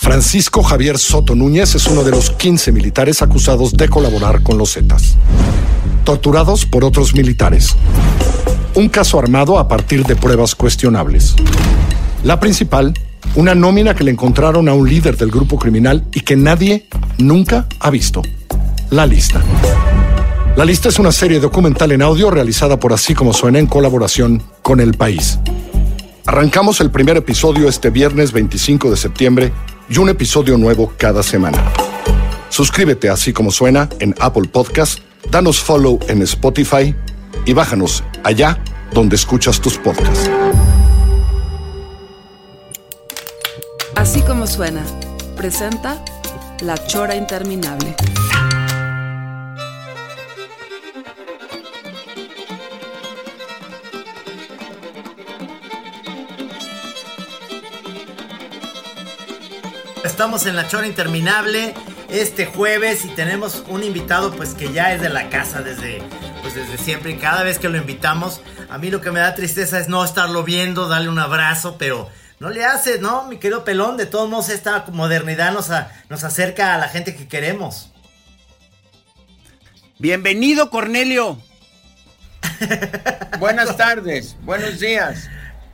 [0.00, 4.72] Francisco Javier Soto Núñez es uno de los 15 militares acusados de colaborar con los
[4.72, 5.16] Zetas.
[6.04, 7.76] Torturados por otros militares.
[8.74, 11.34] Un caso armado a partir de pruebas cuestionables.
[12.24, 12.94] La principal,
[13.34, 16.86] una nómina que le encontraron a un líder del grupo criminal y que nadie
[17.18, 18.22] nunca ha visto.
[18.88, 19.42] La lista.
[20.56, 24.42] La lista es una serie documental en audio realizada por Así como suena en colaboración
[24.62, 25.38] con El País.
[26.24, 29.52] Arrancamos el primer episodio este viernes 25 de septiembre
[29.90, 31.58] y un episodio nuevo cada semana.
[32.48, 36.94] Suscríbete así como suena en Apple Podcast, danos follow en Spotify
[37.44, 40.30] y bájanos allá donde escuchas tus podcasts.
[43.96, 44.82] Así como suena,
[45.36, 46.02] presenta
[46.62, 47.94] La Chora Interminable.
[60.04, 61.74] Estamos en la chora interminable
[62.08, 66.02] este jueves y tenemos un invitado pues que ya es de la casa desde
[66.42, 68.40] pues desde siempre y cada vez que lo invitamos
[68.70, 72.08] a mí lo que me da tristeza es no estarlo viendo, darle un abrazo, pero
[72.38, 73.24] no le hace, ¿no?
[73.24, 77.14] Mi querido pelón, de todos modos esta modernidad nos, a- nos acerca a la gente
[77.14, 77.90] que queremos.
[79.98, 81.38] Bienvenido, Cornelio.
[83.38, 85.28] Buenas tardes, buenos días.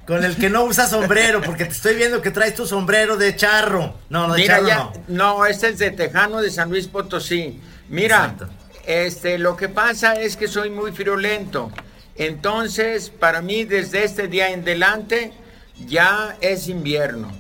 [0.07, 3.35] Con el que no usa sombrero, porque te estoy viendo que traes tu sombrero de
[3.35, 3.95] charro.
[4.09, 4.93] No, no, de Mira, charro ya, no.
[5.09, 7.61] no, este es de Tejano de San Luis Potosí.
[7.89, 8.49] Mira, Exacto.
[8.87, 11.73] este, lo que pasa es que soy muy friolento.
[12.15, 15.33] Entonces, para mí, desde este día en adelante,
[15.87, 17.33] ya es invierno.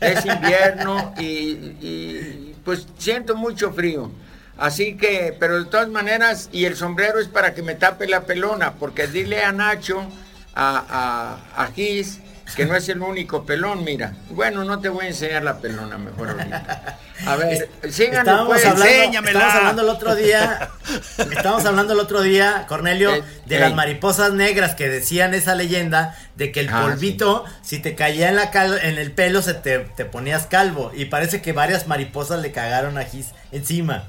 [0.00, 4.10] Es invierno y, y, pues siento mucho frío.
[4.58, 8.22] Así que, pero de todas maneras, y el sombrero es para que me tape la
[8.22, 10.06] pelona, porque dile a Nacho,
[10.56, 12.18] a, a, a Gis,
[12.56, 14.14] que no es el único pelón, mira.
[14.30, 16.98] Bueno, no te voy a enseñar la pelona mejor ahorita.
[17.26, 18.64] A ver, síganme Estábamos pues.
[18.64, 19.30] hablando, enséñamela.
[19.38, 20.70] estábamos hablando el otro día,
[21.18, 23.60] estábamos hablando el otro día, Cornelio, Eh, de eh.
[23.60, 28.28] las mariposas negras que decían esa leyenda de que el Ah, polvito, si te caía
[28.28, 30.92] en la cal- en el pelo, se te, te ponías calvo.
[30.94, 34.04] Y parece que varias mariposas le cagaron a Gis encima.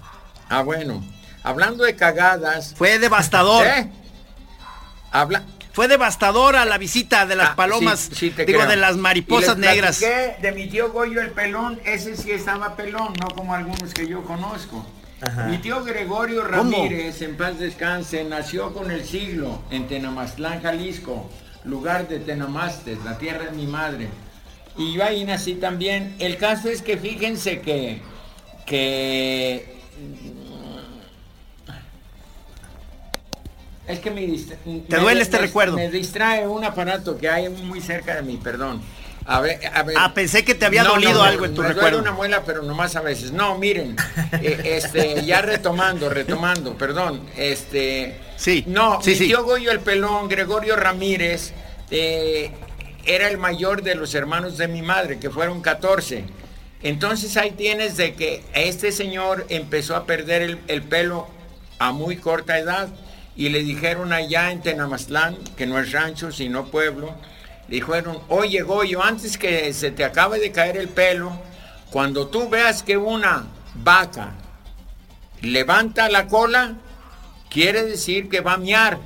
[0.49, 1.03] Ah, bueno.
[1.43, 2.73] Hablando de cagadas.
[2.77, 3.65] Fue devastador.
[3.65, 3.89] ¿eh?
[5.11, 5.43] Habla.
[5.77, 8.69] Fue devastadora la visita de las Ah, palomas, sí, sí te digo, creo.
[8.71, 9.99] de las mariposas Y les negras.
[9.99, 14.23] de mi tío Goyo el pelón, ese sí estaba pelón, no como algunos que yo
[14.23, 14.83] conozco.
[15.47, 21.29] Mi tío Gregorio Ramírez, en paz descanse, nació con el siglo en Tenamastlán, Jalisco,
[21.63, 24.07] lugar de Tenamastes, la tierra de mi madre.
[24.79, 26.15] Y yo ahí nací también.
[26.17, 28.01] El caso es que fíjense que,
[28.65, 29.77] que
[33.87, 35.75] Es que me distra- ¿Te me- duele este me- recuerdo?
[35.75, 38.81] Me distrae un aparato que hay muy cerca de mí, perdón.
[39.29, 39.95] A ver, a ver.
[39.99, 41.99] Ah, pensé que te había dolido algo en tu me duele recuerdo.
[41.99, 43.31] una muela, pero nomás a veces.
[43.33, 43.95] No, miren,
[44.41, 48.17] eh, este, ya retomando, retomando, perdón, este.
[48.37, 49.25] Sí, No, sí, mi sí.
[49.27, 51.51] tío Goyo el Pelón, Gregorio Ramírez,
[51.91, 52.51] eh,
[53.05, 56.23] era el mayor de los hermanos de mi madre, que fueron 14.
[56.83, 61.27] Entonces ahí tienes de que este señor empezó a perder el, el pelo
[61.79, 62.87] a muy corta edad
[63.37, 67.13] y le dijeron allá en Tenamaztlán, que no es rancho, sino pueblo,
[67.69, 71.31] le dijeron, oye Goyo, antes que se te acabe de caer el pelo,
[71.91, 73.45] cuando tú veas que una
[73.75, 74.31] vaca
[75.41, 76.73] levanta la cola,
[77.49, 78.97] quiere decir que va a miar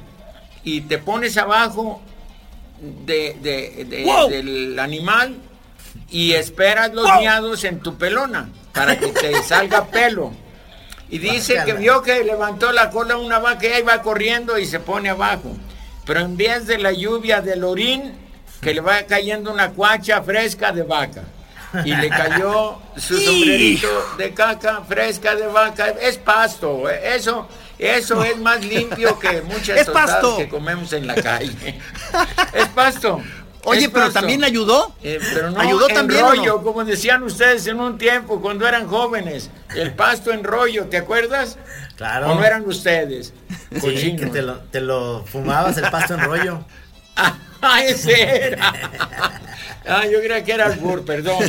[0.63, 2.01] y te pones abajo
[2.79, 4.29] de, de- de- ¡Wow!
[4.29, 5.35] del animal
[6.09, 7.19] y esperas los ¡Wow!
[7.19, 10.31] miados en tu pelona para que te salga pelo.
[11.11, 14.65] Y dice que vio que levantó la cola una vaca y ahí va corriendo y
[14.65, 15.55] se pone abajo.
[16.05, 18.13] Pero en vez de la lluvia del orín,
[18.61, 21.23] que le va cayendo una cuacha fresca de vaca.
[21.85, 23.87] Y le cayó su sombrerito
[24.17, 25.87] de caca fresca de vaca.
[26.01, 26.89] Es pasto.
[26.89, 27.47] eh, Eso,
[27.79, 30.37] eso es más limpio que muchas Es tostadas pasto.
[30.37, 31.79] que comemos en la calle.
[32.53, 33.21] Es pasto.
[33.65, 34.19] Oye, pero pasto.
[34.19, 34.93] también ayudó.
[35.03, 36.23] Eh, pero no ayudó en también.
[36.23, 36.63] ¿o rollo, no?
[36.63, 39.49] como decían ustedes en un tiempo cuando eran jóvenes.
[39.75, 41.57] El pasto en rollo, ¿te acuerdas?
[41.95, 42.31] Claro.
[42.31, 43.33] ¿O no eran ustedes?
[43.79, 46.65] Sí, que te lo, te lo fumabas el pasto en rollo.
[47.63, 48.73] Ah, ese era.
[49.87, 51.43] Ah, yo creía que era albur, perdón.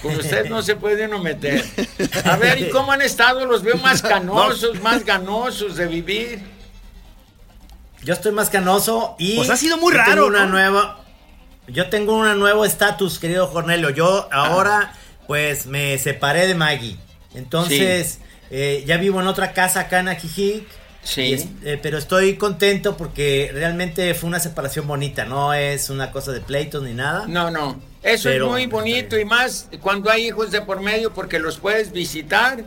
[0.00, 1.62] Con usted no se puede uno meter.
[2.24, 3.44] A ver, ¿y cómo han estado?
[3.44, 6.40] Los veo más canosos, más ganosos de vivir.
[8.02, 9.36] Yo estoy más canoso y.
[9.36, 10.52] Pues ha sido muy raro, Tengo una ¿no?
[10.52, 11.00] nueva.
[11.68, 13.90] Yo tengo un nuevo estatus, querido Cornelio.
[13.90, 14.92] Yo ahora,
[15.26, 16.96] pues, me separé de Maggie.
[17.34, 18.20] Entonces,
[18.50, 20.64] eh, ya vivo en otra casa acá en Ajijic.
[21.02, 21.32] Sí.
[21.32, 25.24] Es- eh, pero estoy contento porque realmente fue una separación bonita.
[25.24, 27.26] No es una cosa de pleitos ni nada.
[27.26, 27.80] No, no.
[28.02, 31.58] Eso Pero- es muy bonito y más cuando hay hijos de por medio porque los
[31.58, 32.64] puedes visitar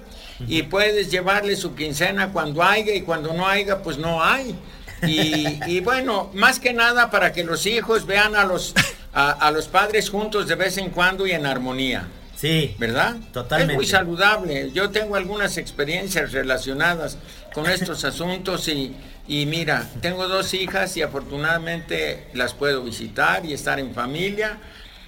[0.48, 4.56] y puedes llevarles su quincena cuando haya y cuando no haya, pues no hay.
[5.04, 8.74] Y, y bueno, más que nada para que los hijos vean a los,
[9.14, 12.08] a, a los padres juntos de vez en cuando y en armonía.
[12.42, 12.76] Sí.
[12.80, 13.18] ¿Verdad?
[13.32, 13.74] Totalmente.
[13.74, 14.72] Es muy saludable.
[14.72, 17.20] Yo tengo algunas experiencias relacionadas
[17.54, 18.96] con estos asuntos y,
[19.28, 24.58] y mira, tengo dos hijas y afortunadamente las puedo visitar y estar en familia.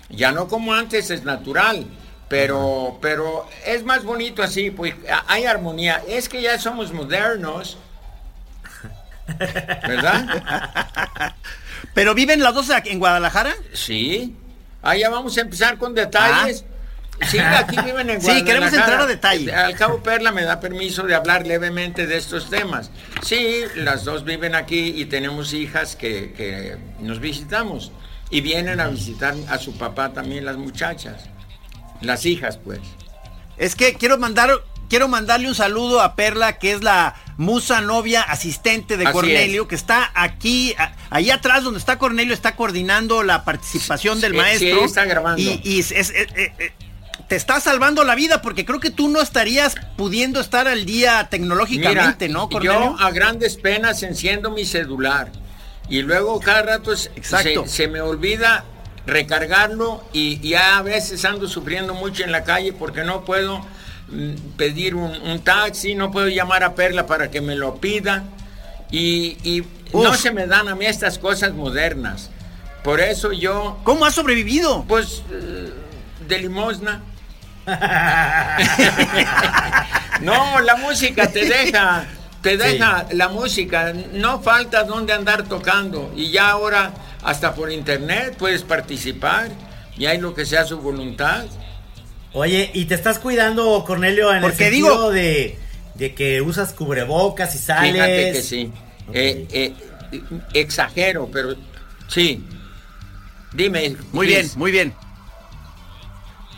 [0.10, 1.88] Ya no como antes, es natural.
[2.30, 4.94] Pero, pero es más bonito así, pues
[5.28, 6.04] hay armonía.
[6.08, 7.78] Es que ya somos modernos.
[9.88, 11.36] ¿Verdad?
[11.94, 13.54] Pero viven las dos aquí en Guadalajara.
[13.74, 14.36] Sí.
[14.82, 16.66] Ah, ya vamos a empezar con detalles.
[17.30, 18.20] Sí, aquí viven en Ah.
[18.22, 18.84] Sí, queremos Guadalajara.
[18.84, 19.54] entrar a detalle.
[19.54, 22.90] Al cabo Perla me da permiso de hablar levemente de estos temas.
[23.22, 27.92] Sí, las dos viven aquí y tenemos hijas que, que nos visitamos.
[28.30, 31.26] Y vienen a visitar a su papá también las muchachas.
[32.02, 32.80] Las hijas, pues.
[33.58, 34.50] Es que quiero mandar,
[34.90, 39.64] quiero mandarle un saludo a Perla, que es la musa novia asistente de Así Cornelio,
[39.64, 39.68] es.
[39.68, 44.38] que está aquí, a- ahí atrás donde está Cornelio, está coordinando la participación del Sí,
[44.38, 44.78] maestro.
[44.80, 45.42] sí, está grabando.
[45.42, 46.72] Y, y es- es- es- eh, eh,
[47.28, 51.28] te está salvando la vida porque creo que tú no estarías pudiendo estar al día
[51.30, 52.96] tecnológicamente, Mira, ¿no, Cornelio?
[52.98, 55.32] Yo a grandes penas enciendo mi celular
[55.90, 58.66] y luego cada rato se, me olvida
[59.06, 63.66] recargarlo y ya a veces ando sufriendo mucho en la calle porque no puedo
[64.58, 68.24] pedir un, un taxi, no puedo llamar a Perla para que me lo pida
[68.92, 69.64] y, y
[69.94, 72.30] no se me dan a mí estas cosas modernas.
[72.84, 74.84] Por eso yo, ¿Cómo has sobrevivido?
[74.88, 75.72] pues, eh,
[76.28, 77.02] de limosna.
[80.22, 82.06] no, la música te deja,
[82.42, 86.92] te deja la música, no falta dónde andar tocando y ya ahora
[87.24, 89.50] hasta por internet puedes participar
[89.98, 91.46] y hay lo que sea su voluntad.
[92.34, 95.58] Oye, ¿y te estás cuidando, Cornelio, en Porque el sentido digo- de,
[95.96, 97.94] de que usas cubrebocas y sales?
[97.94, 98.72] Fíjate que sí.
[99.14, 99.74] Eh, eh,
[100.54, 101.56] exagero, pero
[102.08, 102.44] sí.
[103.54, 103.96] Dime.
[104.12, 104.38] Muy Luis.
[104.38, 104.94] bien, muy bien.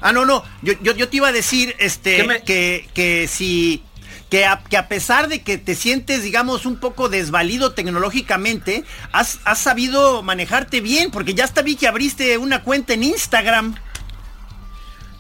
[0.01, 0.43] Ah, no, no.
[0.61, 3.83] Yo, yo, yo te iba a decir, este, ¿Qué me- que, que si.
[4.29, 9.39] Que a, que a pesar de que te sientes, digamos, un poco desvalido tecnológicamente, has,
[9.45, 13.75] has sabido manejarte bien, porque ya hasta vi que abriste una cuenta en Instagram.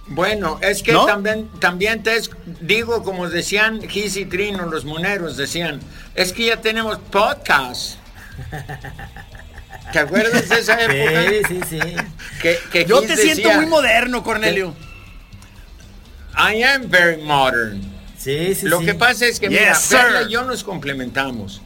[0.07, 1.05] Bueno, es que ¿No?
[1.05, 2.29] también, también te es-
[2.61, 5.79] digo, como decían Gis y Trino, los moneros, decían,
[6.13, 7.97] es que ya tenemos podcast.
[9.91, 11.29] ¿Te acuerdas de esa época?
[11.29, 11.79] Sí, sí, sí.
[12.41, 14.75] Que, que Yo Gis te siento muy moderno, Cornelio.
[16.37, 17.81] I am very modern.
[18.17, 18.85] Sí, sí, Lo sí.
[18.87, 19.79] que pasa es que, Yes, mira.
[19.89, 21.61] Perla y yo nos complementamos.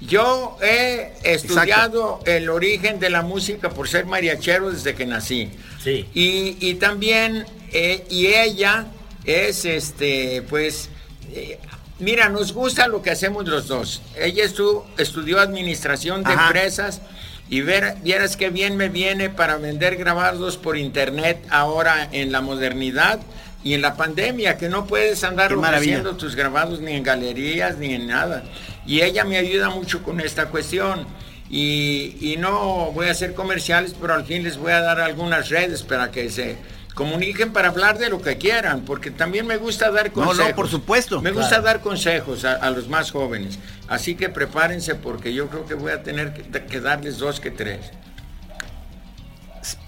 [0.00, 5.50] Yo he estudiado el origen de la música por ser mariachero desde que nací.
[5.82, 6.08] Sí.
[6.12, 8.86] Y, y también, eh, y ella
[9.24, 10.88] es, este, pues,
[11.32, 11.58] eh,
[11.98, 14.02] mira, nos gusta lo que hacemos los dos.
[14.16, 16.46] Ella estu- estudió administración de Ajá.
[16.48, 17.00] empresas
[17.48, 22.40] y ver, vieras qué bien me viene para vender grabados por internet ahora en la
[22.40, 23.20] modernidad
[23.64, 27.94] y en la pandemia, que no puedes andar ofreciendo tus grabados ni en galerías ni
[27.94, 28.42] en nada.
[28.86, 31.06] Y ella me ayuda mucho con esta cuestión.
[31.48, 35.50] Y, y no voy a hacer comerciales, pero al fin les voy a dar algunas
[35.50, 36.56] redes para que se
[36.94, 40.52] comuniquen para hablar de lo que quieran, porque también me gusta dar No, no, consejos.
[40.52, 41.20] por supuesto.
[41.22, 41.64] Me gusta Claro.
[41.64, 43.58] dar consejos a, a los más jóvenes.
[43.88, 47.50] Así que prepárense porque yo creo que voy a tener que, que darles dos que
[47.50, 47.80] tres.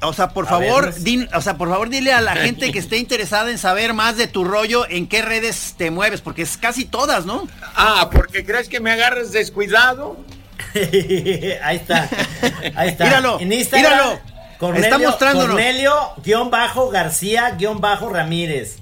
[0.03, 2.71] O sea, por A favor, ver, din- o sea, por favor, dile a la gente
[2.71, 6.43] que esté interesada en saber más de tu rollo, en qué redes te mueves, porque
[6.43, 7.49] es casi todas, ¿no?
[7.75, 10.17] Ah, porque crees que me agarras descuidado.
[10.75, 12.09] ahí está.
[12.77, 13.05] Ahí está.
[13.07, 14.21] Míralo, En Instagram, míralo.
[14.69, 15.51] Cornelio, Está mostrándonos.
[15.55, 15.95] Cornelio,
[16.25, 18.79] guion bajo García, guion bajo Ramírez.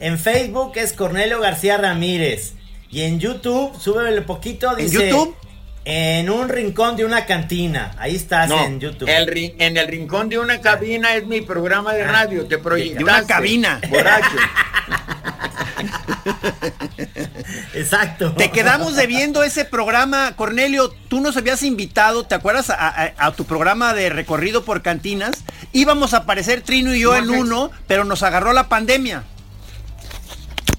[0.00, 2.54] En Facebook es Cornelio García Ramírez.
[2.90, 5.08] Y en YouTube, súbele poquito, ¿En dice.
[5.10, 5.36] YouTube?
[5.84, 7.92] En un rincón de una cantina.
[7.98, 9.08] Ahí estás No, en YouTube.
[9.08, 12.44] el ri- en el rincón de una cabina es mi programa de radio.
[12.46, 13.02] Te proyectaste.
[13.04, 13.80] una cabina.
[13.88, 14.36] Borracho.
[17.74, 18.32] Exacto.
[18.34, 20.90] Te quedamos debiendo ese programa, Cornelio.
[21.08, 22.70] Tú nos habías invitado, ¿te acuerdas?
[22.70, 25.44] A, a- a tu programa de recorrido por cantinas.
[25.72, 29.24] Íbamos a aparecer Trino y yo en uno, pero nos agarró la pandemia.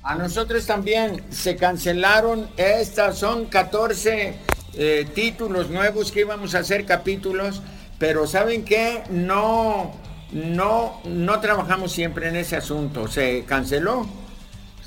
[0.03, 2.50] A nosotros también se cancelaron.
[2.58, 4.36] Estas son 14
[4.74, 7.62] eh, títulos nuevos que íbamos a hacer capítulos.
[8.00, 9.03] Pero ¿saben qué?
[9.12, 9.94] No,
[10.32, 13.08] no, no trabajamos siempre en ese asunto.
[13.08, 14.08] Se canceló.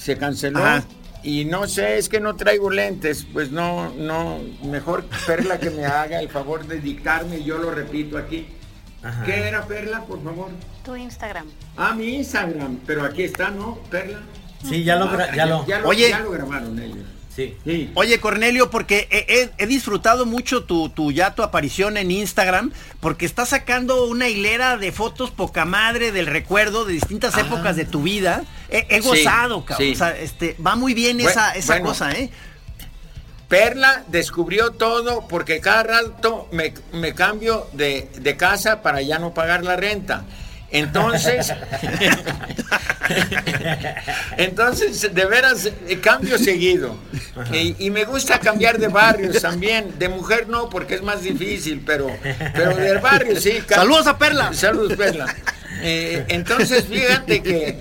[0.04, 0.58] Se canceló.
[0.58, 0.84] Ajá.
[1.22, 3.26] Y no sé, es que no traigo lentes.
[3.32, 4.38] Pues no, no.
[4.64, 8.46] Mejor Perla que me haga el favor de dictarme yo lo repito aquí.
[9.02, 9.24] Ajá.
[9.24, 10.50] ¿Qué era Perla, por favor?
[10.84, 11.46] Tu Instagram.
[11.78, 12.80] Ah, mi Instagram.
[12.86, 13.78] Pero aquí está, ¿no?
[13.90, 14.20] Perla.
[14.68, 15.66] Sí, ya lo, Ah, ya lo.
[15.66, 16.10] ya lo, Oye.
[16.10, 17.06] ya lo grabaron ellos.
[17.34, 17.56] Sí.
[17.64, 17.90] Sí.
[17.94, 22.70] Oye, Cornelio, porque he, he- he disfrutado mucho tu, tu ya tu aparición en Instagram,
[23.00, 27.84] porque estás sacando una hilera de fotos poca madre del recuerdo de distintas épocas de
[27.86, 28.44] tu vida.
[28.70, 29.86] He, he Sí, gozado, cabrón.
[29.88, 29.92] sí.
[29.94, 31.86] O sea, este, va muy bien esa, esa bueno.
[31.88, 32.30] cosa, ¿eh?
[33.48, 39.34] Perla descubrió todo porque cada rato me, me cambio de, de casa para ya no
[39.34, 40.24] pagar la renta.
[40.74, 41.52] Entonces,
[44.36, 46.96] entonces de veras eh, cambio seguido.
[47.52, 49.96] Y, y me gusta cambiar de barrios también.
[50.00, 52.10] De mujer no, porque es más difícil, pero,
[52.54, 53.62] pero del barrio sí.
[53.68, 54.52] Saludos a Perla.
[54.52, 55.32] Saludos, Perla.
[55.80, 57.78] Eh, entonces, fíjate que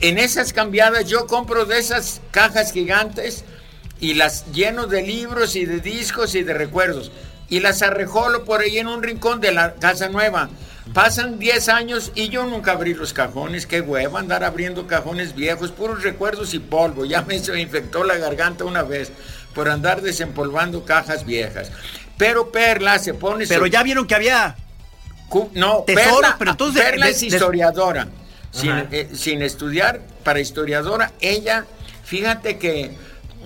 [0.00, 3.44] en esas cambiadas yo compro de esas cajas gigantes
[3.98, 7.10] y las lleno de libros y de discos y de recuerdos.
[7.48, 10.48] Y las arrejolo por ahí en un rincón de la casa nueva.
[10.94, 13.66] Pasan 10 años y yo nunca abrí los cajones.
[13.66, 17.04] Qué hueva andar abriendo cajones viejos, puros recuerdos y polvo.
[17.04, 19.12] Ya me se infectó la garganta una vez
[19.54, 21.70] por andar desempolvando cajas viejas.
[22.16, 23.46] Pero Perla se pone...
[23.46, 24.56] Pero su- ya vieron que había
[25.52, 25.86] No, Tesoro,
[26.20, 28.08] Perla, pero entonces Perla es de- historiadora.
[28.52, 31.66] Sin, eh, sin estudiar para historiadora, ella,
[32.04, 32.92] fíjate que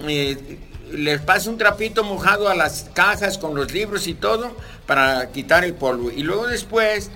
[0.07, 0.59] eh,
[0.93, 4.55] les pasa un trapito mojado a las cajas con los libros y todo
[4.87, 6.13] para quitar el polvo.
[6.13, 7.11] Y luego después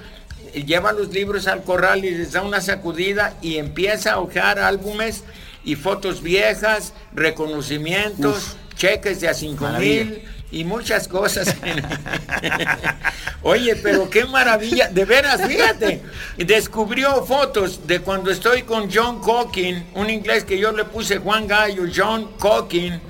[0.63, 5.25] lleva los libros al corral y les da una sacudida y empieza a hojear álbumes
[5.65, 10.05] y fotos viejas, reconocimientos, cheques de a cinco maravilla.
[10.05, 11.55] mil y muchas cosas.
[13.43, 16.01] Oye, pero qué maravilla, de veras, fíjate,
[16.39, 21.47] descubrió fotos de cuando estoy con John Cocking, un inglés que yo le puse Juan
[21.47, 23.01] Gallo, John Cocking,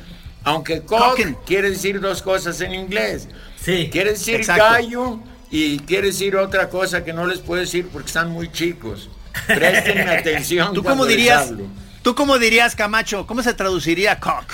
[0.43, 1.37] aunque cock Cocking.
[1.47, 3.29] quiere decir dos cosas en inglés.
[3.61, 3.89] Sí.
[3.91, 4.65] Quiere decir Exacto.
[4.65, 5.21] gallo
[5.57, 9.09] y quiere decir otra cosa que no les puedo decir porque están muy chicos.
[9.47, 10.75] Presten atención.
[10.75, 11.53] ¿Tú cómo dirías?
[12.03, 13.27] ¿Tú cómo dirías, Camacho?
[13.27, 14.53] ¿Cómo se traduciría cock?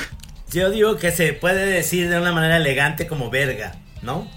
[0.52, 4.28] Yo digo que se puede decir de una manera elegante como verga, ¿no?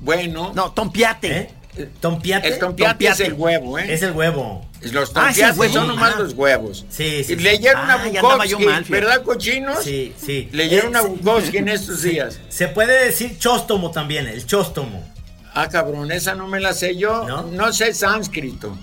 [0.00, 1.50] Bueno, No, tompiate.
[1.76, 1.88] ¿Eh?
[2.00, 2.48] ¿Tompiate?
[2.48, 3.92] el tompiate es el huevo, ¿eh?
[3.92, 4.66] Es el huevo.
[4.82, 5.72] Los Ah, tompiates huevo.
[5.74, 6.20] son nomás Ah.
[6.20, 6.84] los huevos.
[6.90, 7.36] Sí, sí.
[7.36, 8.84] Leyeron Ah, a Bukowski, mal.
[8.88, 9.82] ¿verdad, cochinos?
[9.84, 10.48] Sí, sí.
[10.52, 11.02] Leyeron Eh, a.
[11.02, 12.40] Bukowski en estos días.
[12.48, 15.08] Se puede decir chóstomo también, el chóstomo.
[15.54, 17.24] Ah, cabrón, esa no me la sé yo.
[17.26, 17.42] ¿No?
[17.42, 18.76] No, sé sánscrito.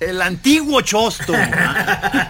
[0.00, 1.34] El antiguo chosto.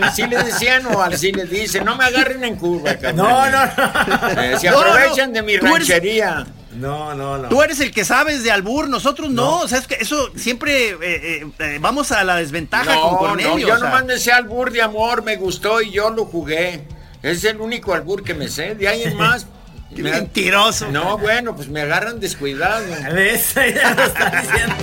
[0.01, 1.85] Así le decían o así le dicen.
[1.85, 3.17] No me agarren en curva, cabrón.
[3.17, 4.43] No, no, no.
[4.43, 6.47] Eh, se No, no, aprovechan de mi ranchería.
[6.73, 7.49] No, no, no.
[7.49, 9.43] Tú eres el que sabes de albur, nosotros no.
[9.43, 9.61] No.
[9.61, 13.53] O sea, es que eso siempre eh, eh, eh, vamos a la desventaja con Cornelio.
[13.53, 13.89] no, yo o sea.
[13.89, 16.85] nomás me sé albur de amor, me gustó y yo lo jugué.
[17.23, 18.75] Es el único albur que me sé.
[18.75, 19.47] De ahí en más.
[19.95, 20.91] Qué me- mentiroso.
[20.91, 22.85] No, bueno, pues me agarran descuidado.
[23.13, 23.55] ¿Ves?
[23.55, 24.75] Ya lo está diciendo.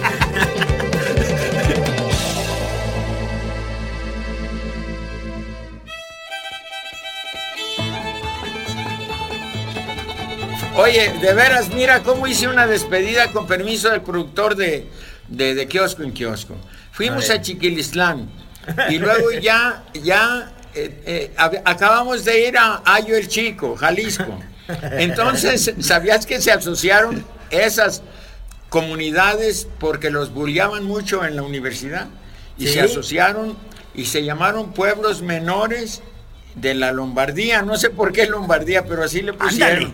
[10.78, 14.88] Oye, de veras, mira cómo hice una despedida con permiso del productor de,
[15.30, 16.56] de, de kiosco en kiosco.
[16.92, 17.42] Fuimos A a, ver.
[17.44, 18.30] Chiquilistlán
[18.90, 24.38] y luego ya, ya eh, eh, acabamos de ir a Ayo el Chico, Jalisco.
[24.92, 28.02] Entonces, ¿sabías que se asociaron esas
[28.70, 32.08] comunidades porque los bulliaban mucho en la universidad?
[32.58, 32.74] Y Sí.
[32.74, 33.58] se asociaron
[33.94, 36.02] y se llamaron pueblos menores
[36.56, 37.62] de la Lombardía.
[37.62, 39.94] No sé por qué Lombardía, pero así le pusieron.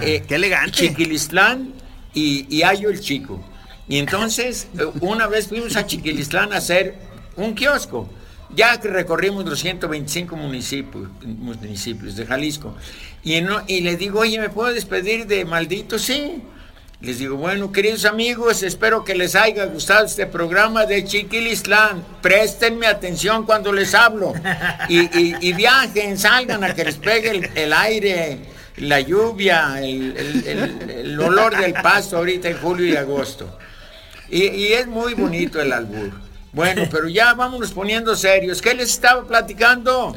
[0.00, 0.72] Eh, Qué elegante.
[0.72, 1.72] Chiquilistlán
[2.14, 3.42] y, y Ayo el Chico.
[3.88, 6.96] Y entonces, eh, una vez fuimos a Chiquilistlán a hacer
[7.36, 8.08] un kiosco.
[8.54, 12.74] Ya que recorrimos los 125 municipios, municipios de Jalisco.
[13.28, 15.98] Y, no, y le digo, oye, ¿me puedo despedir de maldito?
[15.98, 16.42] Sí.
[17.02, 22.02] Les digo, bueno, queridos amigos, espero que les haya gustado este programa de Chiquilistlán.
[22.22, 24.32] Préstenme atención cuando les hablo.
[24.88, 28.38] Y, viajen, salgan a que les pegue el, aire,
[28.78, 33.58] la lluvia, el, olor del pasto ahorita en julio y agosto.
[34.30, 36.12] Y, y es muy bonito el albur.
[36.54, 38.62] Bueno, pero ya vámonos poniendo serios.
[38.62, 40.16] ¿Qué les estaba platicando?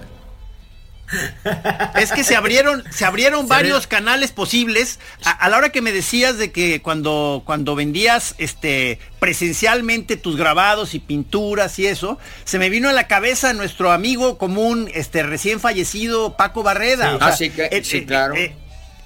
[1.95, 4.99] Es que se abrieron, se abrieron varios canales posibles.
[5.23, 10.93] A, la hora que me decías de que cuando, cuando vendías este presencialmente tus grabados
[10.95, 15.59] y pinturas y eso, se me vino a la cabeza nuestro amigo común, este recién
[15.59, 17.17] fallecido Paco Barreda.
[17.19, 18.35] Ah, sí, que, eh, sí, eh, claro.
[18.35, 18.55] Eh,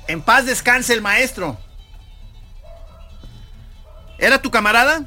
[0.07, 1.57] en paz descanse el maestro.
[4.17, 5.03] ¿Era tu camarada?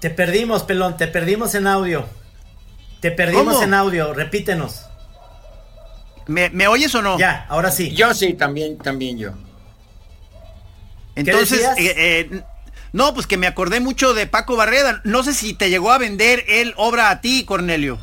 [0.00, 2.06] Te perdimos, pelón, te perdimos en audio.
[3.04, 4.86] Te perdimos en audio, repítenos.
[6.26, 7.18] ¿Me, oyes o no?
[7.18, 7.92] Ya, ahora sí.
[7.92, 9.32] Yo sí, también, también yo.
[11.14, 12.42] Entonces, eh, eh,
[12.94, 15.02] no, pues que me acordé mucho de Paco Barreda.
[15.04, 17.98] No sé si te llegó a vender él obra a ti, Cornelio.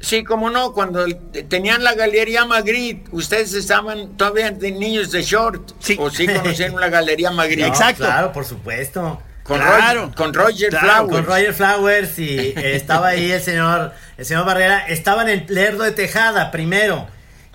[0.00, 1.06] Sí, como no, cuando
[1.48, 5.70] tenían la Galería Magritte, ustedes estaban todavía de niños de short.
[5.78, 5.96] Sí.
[6.00, 7.68] O sí conocieron la Galería Magritte.
[7.68, 8.02] Exacto.
[8.02, 9.22] Claro, por supuesto.
[9.46, 11.12] Con, Roger, con Roger Flowers.
[11.12, 14.86] Con Roger Flowers y eh, estaba ahí el señor, el señor Barrera.
[14.88, 17.06] Estaba en el Lerdo de Tejada primero.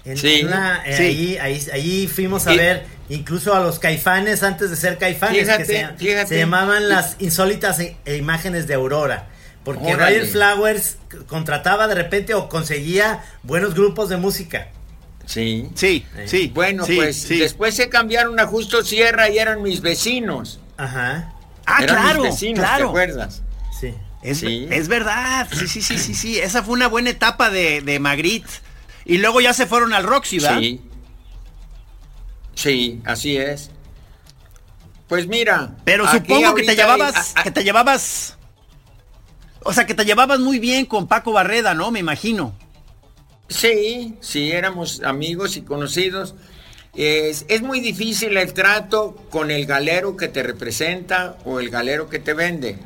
[0.05, 0.47] En sí,
[0.85, 5.65] eh, Ahí, ahí, fuimos a ver incluso a los caifanes antes de ser caifanes, que
[6.25, 9.27] se, llamaban las insólitas e, e imágenes de Aurora.
[9.63, 14.69] Porque Roger Flowers contrataba de repente o conseguía buenos grupos de música.
[15.25, 15.69] Sí.
[15.75, 16.51] Sí, sí.
[16.53, 20.59] Bueno, pues después se cambiaron a Justo Sierra y eran mis vecinos.
[20.77, 21.33] Ajá.
[21.65, 22.85] Ah, claro, claro.
[22.85, 23.41] ¿te acuerdas?
[23.79, 23.93] Sí.
[24.69, 26.39] Es, verdad, sí, sí, sí, sí, sí.
[26.39, 28.49] Esa fue una buena etapa de, de Magritte.
[29.05, 30.59] Y luego ya se fueron al Roxy, ¿verdad?
[30.59, 30.81] Sí.
[32.53, 33.71] Sí, así es.
[35.07, 35.75] Pues mira.
[35.83, 38.37] Pero supongo que te llevabas, que te llevabas.
[39.63, 41.91] O sea, que te llevabas muy bien con Paco Barreda, ¿no?
[41.91, 42.55] Me imagino.
[43.49, 46.35] Sí, sí, éramos amigos y conocidos.
[46.93, 52.19] Es, muy difícil el trato con el galero que te representa o el galero que
[52.19, 52.77] te vende,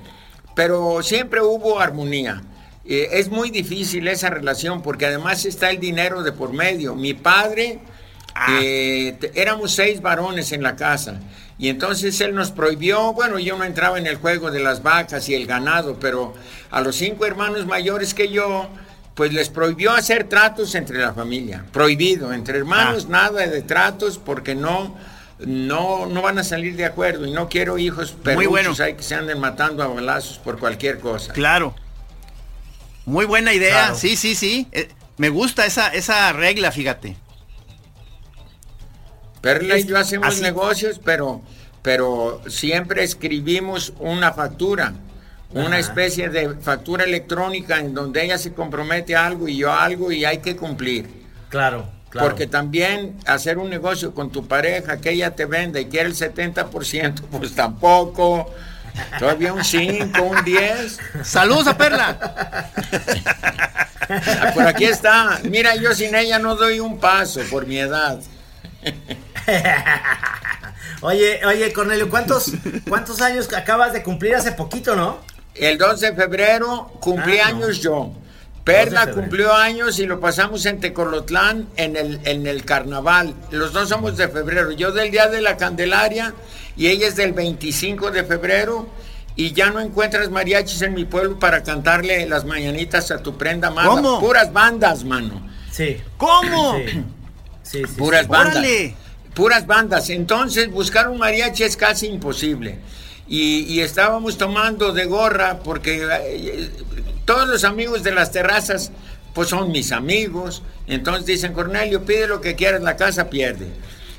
[0.55, 2.43] pero siempre hubo armonía.
[2.85, 6.93] Eh, es muy difícil esa relación porque además está el dinero de por medio.
[6.93, 7.79] Mi padre,
[8.35, 8.59] ah.
[8.61, 11.19] eh, éramos seis varones en la casa
[11.57, 15.29] y entonces él nos prohibió, bueno, yo no entraba en el juego de las vacas
[15.29, 16.35] y el ganado, pero
[16.69, 18.67] a los cinco hermanos mayores que yo,
[19.15, 21.65] pues les prohibió hacer tratos entre la familia.
[21.71, 23.11] Prohibido, entre hermanos ah.
[23.11, 24.95] nada de tratos porque no,
[25.39, 29.15] no, no van a salir de acuerdo y no quiero hijos perruchos hay que se
[29.15, 31.33] anden matando a balazos por cualquier cosa.
[31.33, 31.73] Claro.
[33.05, 34.67] Muy buena idea, sí, sí, sí.
[34.71, 37.15] Eh, me gusta esa, esa regla, fíjate.
[39.41, 41.41] Perla y yo hacemos negocios, pero,
[41.83, 44.93] pero siempre escribimos una factura
[45.55, 49.85] una especie de factura electrónica en donde ella se compromete a algo y yo a
[49.85, 51.09] algo y hay que cumplir.
[51.49, 52.27] Claro, claro.
[52.27, 56.15] Porque también hacer un negocio con tu pareja que ella te venda y quiere el
[56.15, 58.53] 70%, pues tampoco.
[59.19, 60.99] Todavía un 5, un 10.
[61.23, 62.71] Saludos a Perla.
[64.09, 65.39] Ah, por aquí está.
[65.43, 68.19] Mira, yo sin ella no doy un paso por mi edad.
[71.01, 72.51] oye, oye, Cornelio, ¿cuántos,
[72.87, 75.19] ¿cuántos años acabas de cumplir hace poquito, no?
[75.55, 78.11] El 2 de febrero cumplí ah, años yo.
[78.65, 83.35] Perla cumplió años y lo pasamos en Tecolotlán en el, en el carnaval.
[83.51, 84.71] Los dos somos de febrero.
[84.71, 86.33] Yo del día de la Candelaria
[86.75, 88.89] y ella es del 25 de febrero.
[89.37, 93.69] Y ya no encuentras mariachis en mi pueblo para cantarle las mañanitas a tu prenda.
[93.69, 94.19] ¿Cómo?
[94.19, 95.47] Puras bandas, mano.
[95.71, 95.97] Sí.
[96.17, 96.77] ¿Cómo?
[96.77, 97.03] Sí.
[97.63, 98.65] sí, Puras bandas.
[99.35, 100.09] Puras bandas.
[100.09, 102.79] Entonces buscar un mariachi es casi imposible
[103.27, 106.69] y, estábamos tomando de gorra porque eh,
[107.25, 108.91] todos los amigos de las terrazas
[109.33, 110.61] pues son mis amigos.
[110.87, 113.67] Entonces dicen, Cornelio, pide lo que quieras, la casa pierde.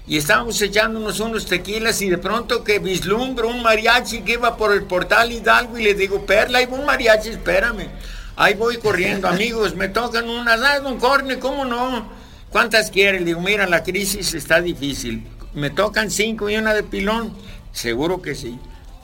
[0.09, 4.73] Y estábamos echándonos unos tequilas y de pronto que vislumbro un mariachi que iba por
[4.73, 7.89] el portal Hidalgo y le digo, Perla, hay un mariachi, espérame.
[8.37, 12.07] Ahí voy corriendo, amigos, me tocan unas, ah, don Corne, ¿cómo no?
[12.51, 13.21] ¿Cuántas quiere?
[13.21, 15.27] Le digo, mira, la crisis está difícil.
[15.55, 17.33] Me tocan cinco y una de pilón.
[17.73, 18.59] Seguro que sí.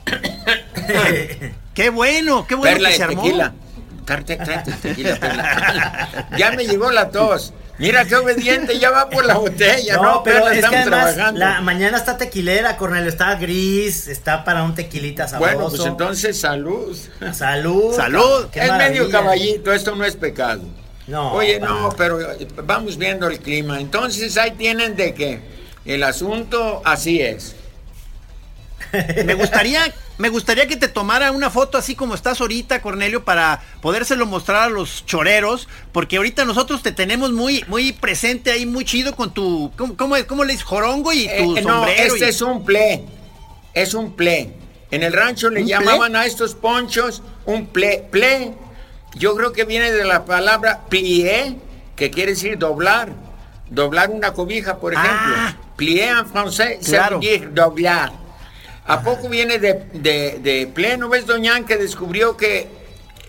[1.73, 3.21] qué bueno, qué bueno que se armó.
[3.23, 3.53] Tequila.
[4.81, 7.53] tequila, Ya me llegó la tos.
[7.79, 9.97] Mira qué obediente, ya va por la botella.
[9.97, 14.75] No, pero es que además la mañana está tequilera, Cornelio, está gris, está para un
[14.75, 15.55] tequilita sabroso.
[15.55, 16.95] Bueno, pues entonces salud.
[17.33, 17.95] Salud.
[17.95, 18.47] Salud.
[18.53, 20.61] es medio caballito, esto no es pecado.
[21.07, 21.33] No.
[21.33, 22.19] Oye, no, pero
[22.63, 23.79] vamos viendo el clima.
[23.79, 25.39] Entonces ahí tienen de que
[25.85, 27.55] el asunto así es.
[29.25, 33.61] Me gustaría, me gustaría que te tomara una foto así como estás ahorita, Cornelio, para
[33.81, 38.85] podérselo mostrar a los choreros, porque ahorita nosotros te tenemos muy, muy presente ahí, muy
[38.85, 40.65] chido con tu, ¿cómo, cómo, cómo le dices?
[40.65, 42.13] Jorongo y tu Eh, no, sombrero.
[42.15, 43.03] este y- es un ple.
[43.73, 44.53] Es un ple.
[44.91, 48.05] En el rancho le ¿Un llamaban a estos ponchos un ple.
[48.11, 48.53] Ple,
[49.15, 51.55] yo creo que viene de la palabra plié,
[51.95, 53.09] que quiere decir doblar.
[53.69, 55.33] Doblar una cobija, por ejemplo.
[55.35, 55.55] Ah.
[55.75, 57.19] plié en francés, Claro.
[57.21, 58.11] se doblar.
[58.85, 60.97] ¿A poco viene de, de, de ple?
[60.97, 62.67] ¿No ves, Doñán, que descubrió que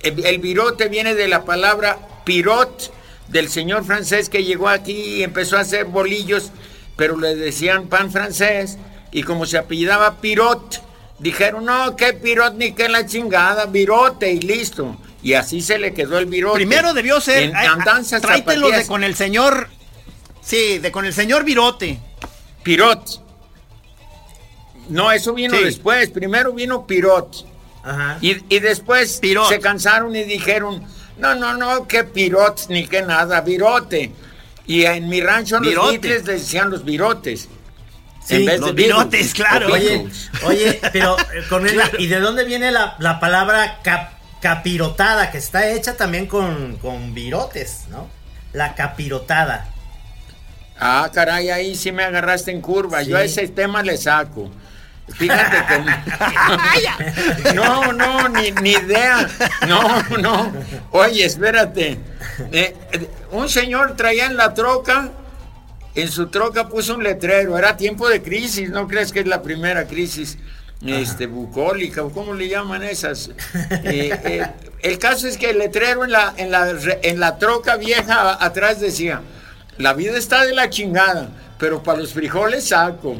[0.03, 2.93] el, el virote viene de la palabra pirot,
[3.29, 6.51] del señor francés que llegó aquí y empezó a hacer bolillos,
[6.97, 8.79] pero le decían pan francés,
[9.13, 10.83] y como se apellidaba pirot,
[11.19, 14.97] dijeron, no, qué pirot ni qué la chingada, virote, y listo.
[15.23, 16.57] Y así se le quedó el virote.
[16.57, 17.45] Primero debió ser.
[17.45, 19.69] En ay, andanzas tráetelos de con el señor.
[20.43, 21.99] Sí, de con el señor Virote.
[22.63, 23.23] pirot.
[24.89, 25.65] No, eso vino Sí.
[25.65, 26.11] después.
[26.11, 27.47] Primero vino pirot.
[27.83, 28.19] Ajá.
[28.21, 29.49] Y, y después Pirot.
[29.49, 30.83] se cansaron y dijeron,
[31.19, 34.11] no, no, no, que pirot ni que nada, virote.
[34.67, 35.91] Y en mi rancho los Virote.
[35.99, 37.49] Beatles les decían los virotes.
[38.25, 39.69] Sí, en vez los de virotes, claro.
[39.69, 40.07] o Oye,
[40.47, 45.31] oye, pero eh, Cornelia, ¿y de dónde viene la, la palabra cap- capirotada?
[45.31, 48.09] Que está hecha también con, con virotes, ¿no?
[48.55, 49.69] La capirotada.
[50.81, 53.03] Ah, caray, ahí sí me agarraste en curva.
[53.03, 54.51] Yo a ese tema le saco.
[55.09, 57.55] Fíjate que...
[57.55, 59.29] No, no, ni, ni idea.
[59.69, 60.53] No, no.
[60.91, 61.99] Oye, espérate.
[62.53, 65.11] Eh, eh, un señor traía en la troca,
[65.95, 67.57] en su troca puso un letrero.
[67.59, 70.39] Era tiempo de crisis, ¿no crees que es la primera crisis?
[70.87, 73.31] Este, bucólica, o cómo le llaman esas.
[73.85, 74.47] Eh, eh,
[74.83, 78.81] el caso es que el letrero en la, en la, en la troca vieja atrás
[78.81, 79.23] decía,
[79.79, 83.17] la vida está de la chingada, pero para los frijoles saco.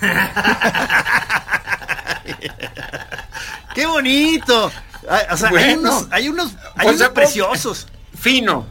[3.74, 4.70] ¡Qué bonito!
[5.30, 6.52] O sea, hay unos, hay unos,
[7.14, 7.86] preciosos.
[8.18, 8.66] Fino.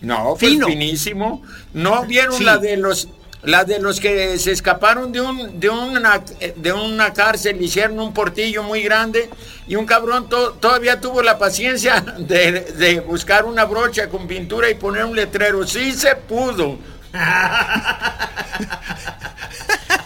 [0.00, 0.66] No, pues Fino.
[0.66, 1.42] finísimo.
[1.72, 2.44] ¿No vieron Sí.
[2.44, 3.08] la de los
[3.42, 6.20] la de los que se escaparon de un de una
[6.56, 9.30] de una cárcel, hicieron un portillo muy grande
[9.68, 14.68] y un cabrón to- todavía tuvo la paciencia de, de buscar una brocha con pintura
[14.70, 15.66] y poner un letrero.
[15.66, 16.78] Sí se pudo.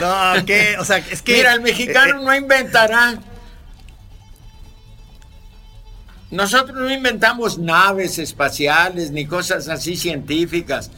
[0.00, 1.34] No, que, o sea, es que.
[1.34, 3.18] Mira, el mexicano eh, no inventará.
[6.30, 10.90] Nosotros no inventamos naves espaciales ni cosas así científicas.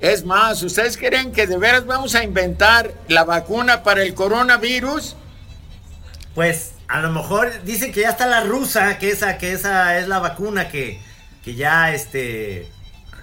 [0.00, 5.14] Es más, ¿ustedes creen que de veras vamos a inventar la vacuna para el coronavirus?
[6.34, 10.08] Pues a lo mejor dicen que ya está la rusa, que esa, que esa es
[10.08, 11.00] la vacuna que,
[11.44, 12.68] que ya este,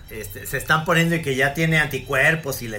[0.10, 2.77] este, se están poniendo y que ya tiene anticuerpos y la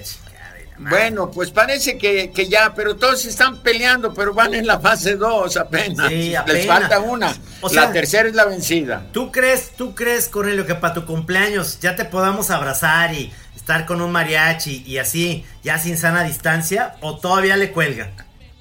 [0.79, 5.17] Bueno, pues parece que, que ya, pero todos están peleando, pero van en la fase
[5.17, 6.09] 2 apenas.
[6.09, 6.67] Sí, Les apenas.
[6.67, 7.35] falta una.
[7.61, 9.07] O sea- la tercera es la vencida.
[9.13, 13.87] ¿Tú crees, tú crees, Cornelio, que para tu cumpleaños ya te podamos abrazar y estar
[13.87, 18.11] con un mariachi y así, ya sin sana distancia, o todavía le cuelga?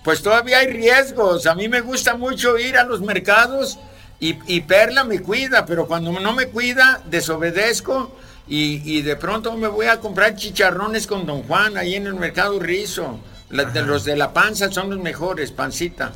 [0.03, 1.45] Pues todavía hay riesgos.
[1.45, 3.77] A mí me gusta mucho ir a los mercados
[4.19, 8.15] y, y Perla me cuida, pero cuando no me cuida, desobedezco
[8.48, 12.16] y, y de pronto me voy a comprar chicharrones con Don Juan ahí en el
[12.16, 13.20] mercado Rizo.
[13.50, 16.12] La- de los de la panza son los mejores, pancita,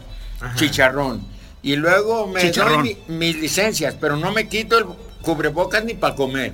[0.56, 1.26] chicharrón.
[1.64, 2.84] Y luego me Chicharrón.
[2.84, 4.86] doy mi- mis licencias, pero no me quito el
[5.22, 6.54] cubrebocas ni para comer.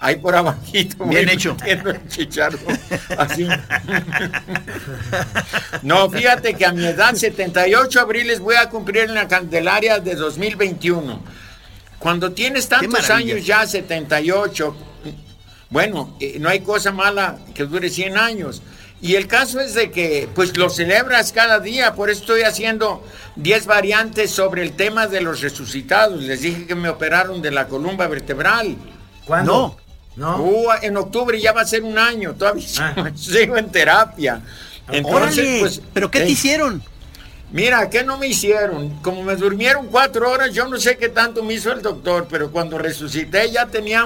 [0.00, 1.04] Ahí por abajito.
[1.06, 1.54] Bien hecho.
[1.56, 2.60] metiendo el chicharrón.
[3.16, 3.48] Así.
[5.82, 10.14] No, fíjate que a mi edad, 78 abriles, voy a cumplir en la Candelaria de
[10.14, 11.20] 2021.
[11.98, 14.76] Cuando tienes tantos años ya, 78,
[15.70, 18.62] bueno, eh, no hay cosa mala que dure 100 años.
[19.00, 23.04] Y el caso es de que, pues lo celebras cada día, por eso estoy haciendo
[23.36, 26.22] 10 variantes sobre el tema de los resucitados.
[26.22, 28.76] Les dije que me operaron de la columna vertebral.
[29.24, 29.76] ¿Cuándo?
[30.16, 30.38] No.
[30.42, 33.10] Uh, en octubre ya va a ser un año, todavía Ah.
[33.14, 34.42] sigo en terapia.
[34.90, 36.82] Entonces, Órale, pues, ¿pero qué te hicieron?
[37.52, 39.00] Mira, ¿qué no me hicieron?
[39.00, 42.50] Como me durmieron cuatro horas, yo no sé qué tanto me hizo el doctor, pero
[42.50, 44.04] cuando resucité ya tenía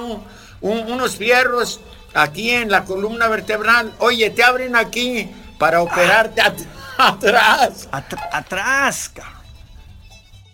[0.62, 1.81] un- un- unos fierros
[2.14, 3.92] aquí en la columna vertebral.
[3.98, 6.55] Oye, te abren aquí para operarte at-
[6.98, 7.88] atrás.
[7.92, 9.33] Atr- atrás, cabrón.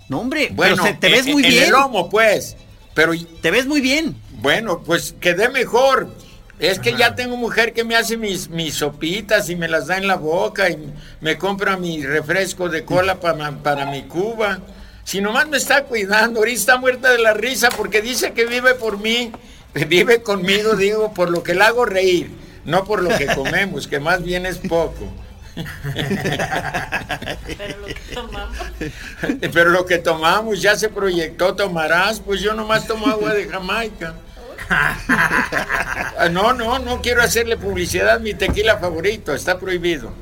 [0.08, 1.64] No, hombre, Bueno, pero se- te ves en- muy en bien.
[1.64, 2.56] el lomo, pues.
[2.94, 4.16] Pero Te ves muy bien.
[4.40, 6.08] Bueno, pues quedé mejor.
[6.58, 9.96] Es que ya tengo mujer que me hace mis, mis sopitas y me las da
[9.96, 14.58] en la boca y me compra mi refresco de cola para, para mi Cuba.
[15.04, 18.74] Si nomás me está cuidando, ahorita está muerta de la risa porque dice que vive
[18.74, 19.30] por mí,
[19.88, 22.30] vive conmigo, digo, por lo que la hago reír.
[22.64, 25.12] no por lo que comemos, que más bien es poco.
[27.56, 28.56] Pero lo que tomamos.
[29.52, 34.14] Pero lo que tomamos ya se proyectó, tomarás, pues yo nomás tomo agua de Jamaica.
[36.30, 40.12] No, no, no quiero hacerle publicidad a mi tequila favorito, está prohibido.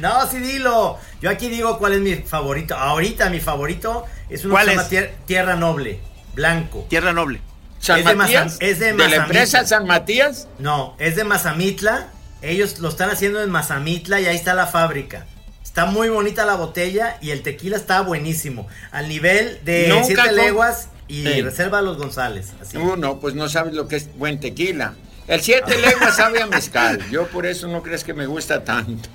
[0.00, 0.98] no, sí dilo.
[1.20, 2.76] Yo aquí digo cuál es mi favorito.
[2.76, 4.90] Ahorita mi favorito es uno ¿Cuál que se llama es?
[4.92, 6.00] Tier- Tierra Noble,
[6.34, 6.86] blanco.
[6.88, 7.40] Tierra Noble.
[7.80, 10.46] San Es de Matías, es de la empresa San Matías.
[10.58, 12.08] No, es de Mazamitla.
[12.42, 15.26] Ellos lo están haciendo en Mazamitla y ahí está la fábrica.
[15.64, 18.66] Está muy bonita la botella y el tequila está buenísimo.
[18.92, 21.42] Al nivel de Nunca Siete Leguas y Sí.
[21.42, 22.52] Reserva Los González.
[22.60, 22.76] Así.
[22.76, 24.94] Uh, no, pues no sabes lo que es buen tequila.
[25.26, 26.98] El siete lenguas sabe a mezcal.
[27.10, 29.08] Yo por eso no crees que me gusta tanto.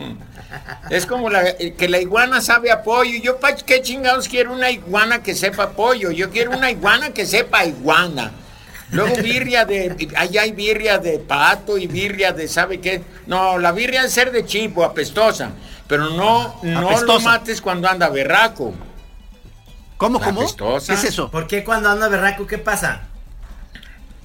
[0.89, 3.19] Es como la, eh, que la iguana sabe a pollo.
[3.21, 6.11] Yo, qué chingados quiero una iguana que sepa pollo.
[6.11, 8.31] Yo quiero una iguana que sepa iguana.
[8.91, 13.01] Luego birria de, allá hay birria de pato y birria de, ¿sabe qué?
[13.25, 15.51] No, la birria debe ser de chivo, apestosa.
[15.87, 17.29] Pero no, no lo Apestosa.
[17.29, 18.73] mates cuando anda berraco.
[19.97, 20.41] ¿Cómo, La cómo?
[20.41, 20.93] apestosa.
[20.93, 21.31] ¿Qué es eso?
[21.31, 23.01] ¿Por qué cuando anda berraco qué pasa?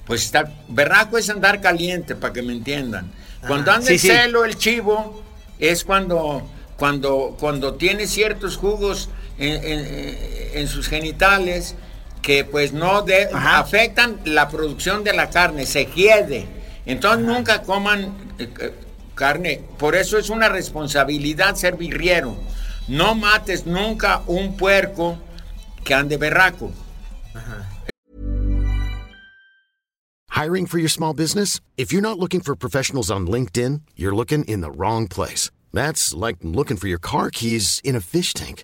[0.05, 3.11] Pues está, berraco es andar caliente, para que me entiendan.
[3.47, 3.77] Cuando Ajá.
[3.79, 4.07] anda Sí, en sí.
[4.07, 5.23] celo el chivo,
[5.59, 6.47] es cuando,
[6.77, 11.75] cuando, cuando tiene ciertos jugos en, en- en sus genitales
[12.21, 13.59] que pues no de- Ajá.
[13.59, 16.45] afectan la producción de la carne, se quiede.
[16.85, 18.73] Entonces nunca coman eh, eh,
[19.15, 19.61] carne.
[19.77, 22.35] Por eso es una responsabilidad ser birriero.
[22.87, 25.17] No mates nunca un puerco
[25.83, 26.71] que ande berraco.
[30.29, 31.59] Hiring for your small business?
[31.77, 35.51] If you're not looking for professionals on LinkedIn, you're looking in the wrong place.
[35.73, 38.63] That's like looking for your car keys in a fish tank.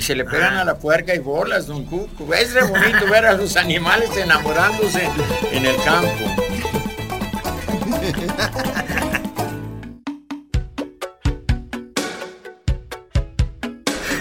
[0.00, 2.32] Y se le pegan a la puerca y bolas, don Cuco.
[2.32, 5.06] Es re bonito ver a los animales enamorándose
[5.52, 6.24] en el campo.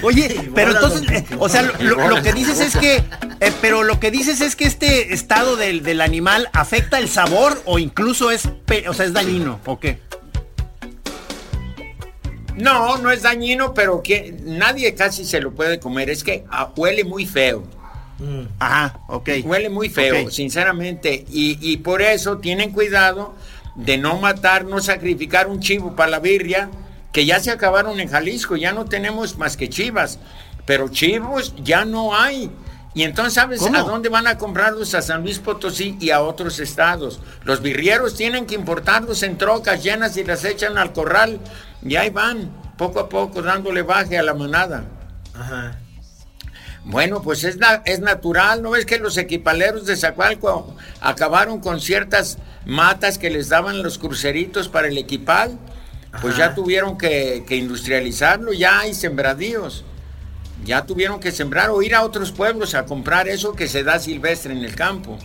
[0.04, 2.98] Oye, pero entonces, eh, o sea, lo, que dices es que,
[3.40, 7.62] eh, pero lo que dices es que este estado del, del animal afecta el sabor
[7.64, 8.50] o incluso es,
[8.86, 10.09] o sea, es dañino, ¿o qué?
[12.60, 16.10] No, no es dañino, pero que nadie casi se lo puede comer.
[16.10, 17.64] Es que ah, huele muy feo.
[18.60, 19.30] Ajá, ok.
[19.46, 21.26] Huele muy feo, sinceramente.
[21.30, 23.34] Y, y por eso tienen cuidado
[23.76, 26.70] de no matar, no sacrificar un chivo para la birria,
[27.14, 30.20] que ya se acabaron en Jalisco, ya no tenemos más que chivas,
[30.66, 32.52] pero chivos ya no hay.
[32.94, 33.78] Y entonces, ¿sabes ¿Cómo?
[33.78, 34.94] a dónde van a comprarlos?
[34.96, 37.20] A San Luis Potosí y a otros estados.
[37.44, 41.40] Los birrieros tienen que importarlos en trocas llenas y las echan al corral.
[41.84, 44.84] Y ahí van, poco a poco, dándole baje a la manada.
[45.34, 45.78] Ajá.
[46.86, 51.80] Bueno, pues es, na- es natural, ¿no ves que los equipaleros de Zacualco acabaron con
[51.82, 55.58] ciertas matas que les daban los cruceritos para el equipal?
[56.22, 56.48] Pues Ajá.
[56.50, 59.84] ya tuvieron que, que industrializarlo, ya hay sembradíos.
[60.66, 64.00] Ya tuvieron que sembrar o ir a otros pueblos a comprar eso que se da
[64.00, 65.18] silvestre en el campo.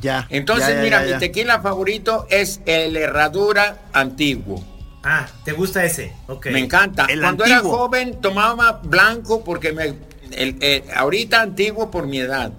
[0.00, 0.26] Ya.
[0.30, 4.64] Entonces, ya, ya, mira, ya, mi tequila favorito es el herradura antiguo.
[5.08, 6.12] Ah, ¿te gusta ese?
[6.26, 6.46] Ok.
[6.46, 7.04] Me encanta.
[7.08, 7.60] El Cuando antiguo.
[7.70, 9.94] era joven tomaba blanco porque me...
[10.32, 12.50] el- el- ahorita antiguo por mi edad.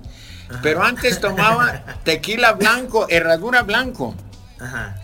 [0.63, 4.15] Pero antes tomaba tequila blanco, herradura blanco.
[4.61, 4.95] Ajá.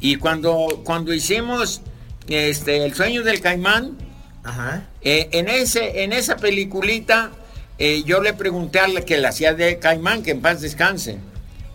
[0.00, 1.80] Y cuando, cuando hicimos
[2.28, 3.96] este, El sueño del caimán,
[4.44, 4.82] Ajá.
[5.00, 7.30] eh, en, ese, en esa peliculita
[7.78, 11.18] eh, yo le pregunté a la que la hacía de caimán, que en paz descanse,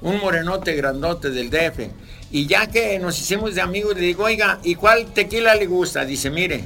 [0.02, 1.90] un morenote grandote del DF.
[2.32, 6.04] Y ya que nos hicimos de amigos, le digo, oiga, ¿y cuál tequila le gusta?
[6.04, 6.64] Dice, mire,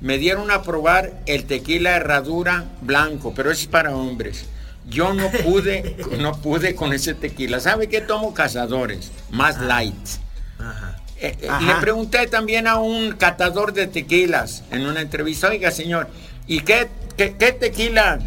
[0.00, 4.46] me dieron a probar el tequila herradura blanco, pero ese es para hombres.
[4.88, 7.60] Yo no pude, no pude con ese tequila.
[7.60, 8.34] ¿Sabe qué tomo?
[8.34, 9.94] Cazadores, más light.
[10.58, 10.98] Ajá.
[11.20, 16.08] Eh, eh, le pregunté también a un catador de tequilas en una entrevista, oiga señor,
[16.46, 18.20] ¿y qué, qué, qué tequila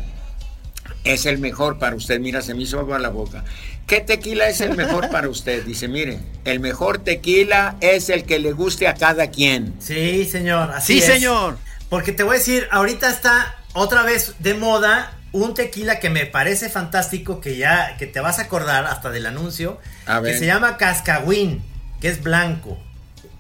[1.06, 2.20] es el mejor para usted?
[2.20, 3.46] Mira, se me hizo agua la boca.
[3.92, 5.66] ¿Qué tequila es el mejor para usted?
[5.66, 9.74] Dice, mire, el mejor tequila es el que le guste a cada quien.
[9.82, 10.72] Sí, señor.
[10.72, 11.06] Así Sí, es.
[11.14, 11.58] señor.
[11.90, 16.26] Porque te voy a decir, ahorita está otra vez de moda un tequila que me
[16.26, 20.32] parece fantástico, que ya, que te vas a acordar hasta del anuncio, A ver.
[20.32, 21.62] que se llama Cascagüín,
[22.00, 22.78] que es blanco.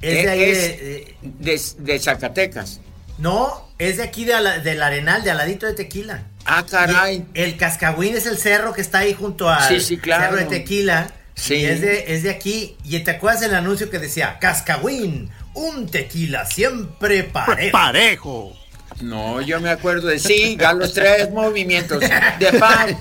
[0.02, 2.82] Es de ahí Es de- de- de, de Zacatecas.
[3.20, 4.34] No, es de aquí de
[4.66, 6.24] del Arenal, de aladito de Tequila.
[6.46, 7.26] Ah, caray.
[7.34, 10.24] Y el Cascagüín es el cerro que está ahí junto al Sí, sí, claro.
[10.24, 11.12] cerro de Tequila.
[11.36, 11.56] Sí.
[11.56, 12.76] Y es de, es de aquí.
[12.84, 17.72] Y te acuerdas el anuncio que decía, Cascagüín, un tequila siempre parejo.
[17.72, 18.58] Parejo.
[19.02, 22.98] No, yo me acuerdo de siga los tres movimientos de fan.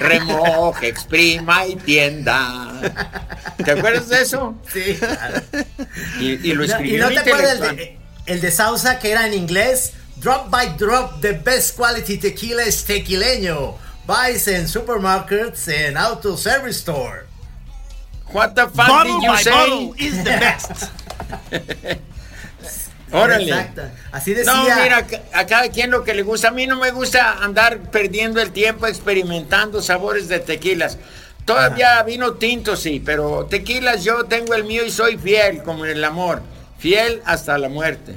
[0.00, 2.72] Remoje, exprima y tienda.
[3.64, 4.56] ¿Te acuerdas de eso?
[4.72, 5.42] Sí, claro.
[6.18, 9.12] Y, y lo No, escribió ¿Y no te acuerdas el de, el de Sausa que
[9.12, 9.92] era en inglés?
[10.20, 13.74] Drop by drop, the best quality tequila es tequileño.
[14.06, 17.26] Buys en supermarkets and auto service store.
[18.32, 19.50] What the fuck Bottle did you by say?
[19.50, 20.90] bottle is the best.
[23.12, 23.50] Órale.
[23.50, 23.82] Exacto.
[24.12, 24.52] Así decía.
[24.52, 26.48] No, mira, a cada quien lo que le gusta.
[26.48, 30.98] A mí no me gusta andar perdiendo el tiempo experimentando sabores de tequilas.
[31.44, 35.92] Todavía vino tinto, sí, pero tequilas yo tengo el mío y soy fiel, como en
[35.92, 36.42] el amor.
[36.78, 38.14] Fiel hasta la muerte.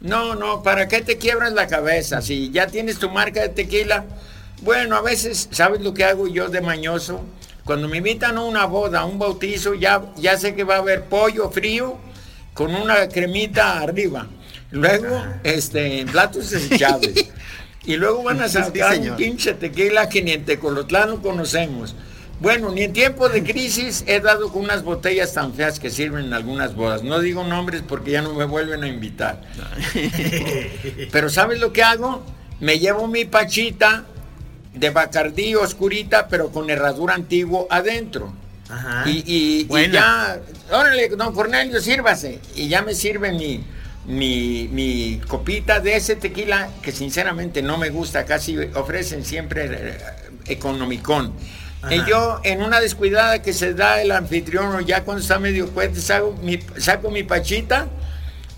[0.00, 2.20] No, no, ¿para qué te quiebras la cabeza?
[2.20, 4.04] Si ya tienes tu marca de tequila.
[4.62, 7.20] Bueno, a veces, ¿sabes lo que hago yo de mañoso?
[7.64, 10.78] Cuando me invitan a una boda, a un bautizo, ya, ya sé que va a
[10.78, 11.98] haber pollo frío
[12.54, 14.26] con una cremita arriba.
[14.70, 17.26] Luego, este, en platos desechables.
[17.84, 19.16] Y luego van a Sí, sacar un señor.
[19.16, 21.94] pinche tequila que ni en Tecolotlán lo conocemos.
[22.38, 26.26] Bueno, ni en tiempo de crisis he dado con unas botellas tan feas que sirven
[26.26, 27.02] en algunas bodas.
[27.02, 29.40] No digo nombres porque ya no me vuelven a invitar.
[31.12, 32.22] Pero ¿sabes lo que hago?
[32.60, 34.04] Me llevo mi pachita
[34.74, 38.32] de Bacardí oscurita, pero con herradura antiguo adentro.
[38.68, 39.04] Ajá.
[39.08, 40.38] Y, y- y ya,
[40.70, 42.40] órale, don Cornelio, sírvase.
[42.54, 43.64] Y ya me sirve mi,
[44.06, 49.98] mi, mi copita de ese tequila que sinceramente no me gusta, casi ofrecen siempre eh,
[50.48, 51.32] economicón.
[51.90, 55.68] Y yo en una descuidada que se da el anfitrión o ya cuando está medio
[55.68, 57.86] fuerte, saco mi, saco mi pachita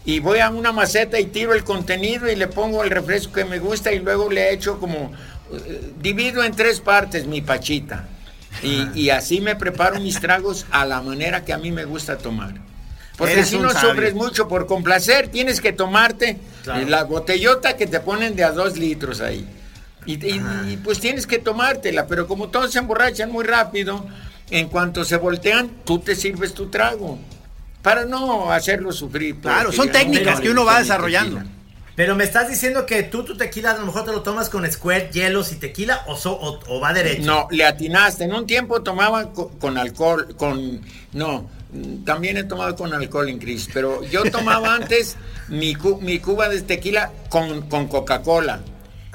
[0.04, 3.44] y voy a una maceta y tiro el contenido y le pongo el refresco que
[3.44, 5.12] me gusta y luego le echo como,
[5.52, 8.06] eh, divido en tres partes mi pachita.
[8.62, 12.16] Y, y así me preparo mis tragos a la manera que a mí me gusta
[12.16, 12.54] tomar.
[13.16, 16.86] Porque Eres si no sobres mucho por complacer, tienes que tomarte Claro.
[16.88, 19.46] la botellota que te ponen de a dos litros ahí.
[20.08, 24.06] Y, y- y, pues tienes que tomártela, pero como todos se emborrachan muy rápido,
[24.50, 27.18] en cuanto se voltean, tú te sirves tu trago.
[27.82, 29.36] Para no hacerlo sufrir.
[29.36, 31.36] Claro, son técnicas no que uno va desarrollando.
[31.36, 31.54] tequila.
[31.94, 34.70] Pero me estás diciendo que tú tu tequila a lo mejor te lo tomas con
[34.70, 37.22] squirt, hielos y tequila o, so- o, o va derecho.
[37.26, 38.24] No, le atinaste.
[38.24, 40.80] En un tiempo tomaba co- con, alcohol, con...
[41.12, 41.50] No,
[42.06, 45.16] también he tomado con alcohol en Cris, pero yo tomaba antes
[45.48, 48.60] mi, cu- mi cuba de tequila con, con Coca-Cola.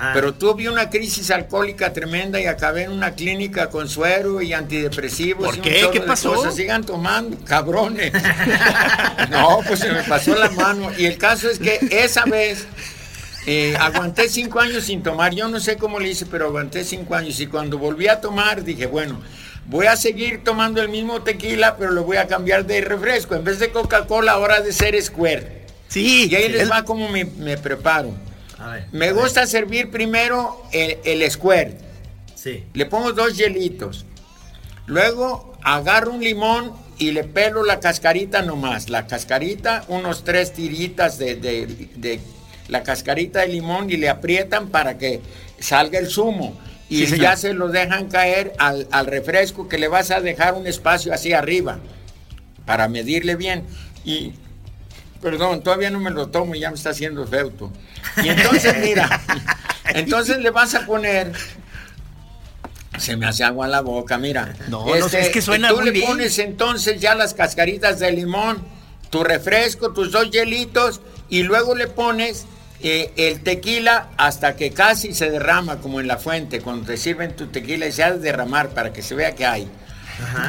[0.05, 0.11] Ah.
[0.13, 5.45] Pero tuve una crisis alcohólica tremenda y acabé en una clínica con suero y antidepresivos.
[5.45, 5.89] ¿Por y qué?
[5.93, 6.33] ¿Qué pasó?
[6.33, 6.55] cosas.
[6.55, 8.11] Sigan tomando, cabrones.
[9.29, 10.91] no, pues se me pasó la mano.
[10.97, 12.65] Y el caso es que esa vez
[13.45, 15.33] eh, aguanté cinco años sin tomar.
[15.33, 17.39] Yo no sé cómo le hice, pero aguanté cinco años.
[17.39, 19.21] Y cuando volví a tomar, dije, bueno,
[19.67, 23.35] voy a seguir tomando el mismo tequila, pero lo voy a cambiar de refresco.
[23.35, 25.63] En vez de Coca-Cola, ahora de ser Square.
[25.87, 28.13] Sí, Y ahí les el- va como me, me preparo.
[28.63, 28.85] A ver.
[28.91, 29.21] Me a ver.
[29.21, 31.77] gusta servir primero el, el Square.
[32.35, 32.63] Sí.
[32.73, 34.05] Le pongo dos hielitos.
[34.85, 38.89] Luego agarro un limón y le pelo la cascarita nomás.
[38.89, 42.19] La cascarita, unos tres tiritas de, de- de
[42.67, 45.21] la cascarita de limón y le aprietan para que
[45.59, 46.59] salga el zumo.
[46.89, 50.53] Y Sí, ya se lo dejan caer al, al refresco que le vas a dejar
[50.53, 51.79] un espacio así arriba
[52.65, 53.63] para medirle bien.
[54.05, 54.33] Y,
[55.23, 57.71] perdón, todavía no me lo tomo, ya me está haciendo feuto.
[58.23, 59.21] Y entonces, mira,
[59.95, 61.31] entonces le vas a poner
[62.99, 64.49] se me hace agua en la boca, mira.
[64.51, 66.07] Este, No, no es que suena tú muy le bien.
[66.07, 68.63] pones entonces ya las cascaritas de limón,
[69.09, 72.45] tu refresco, tus dos hielitos y luego le pones
[72.81, 77.35] eh, el tequila hasta que casi se derrama como en la fuente, cuando te sirven
[77.35, 79.67] tu tequila y se ha de derramar para que se vea que hay.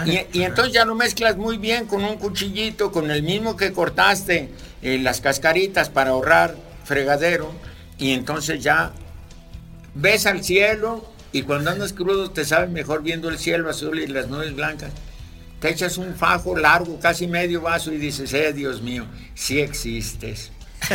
[0.07, 3.73] Y, y entonces ya lo mezclas muy bien con un cuchillito, con el mismo que
[3.73, 4.51] cortaste
[4.83, 7.53] eh, las cascaritas para ahorrar fregadero.
[7.99, 8.93] Y entonces ya
[9.95, 14.07] ves al cielo y cuando andas crudo te sabes mejor viendo el cielo azul y
[14.07, 14.93] las nubes blancas.
[15.61, 20.53] Te echas un fajo largo, casi medio vaso y dices, eh, Dios mío, sí existes.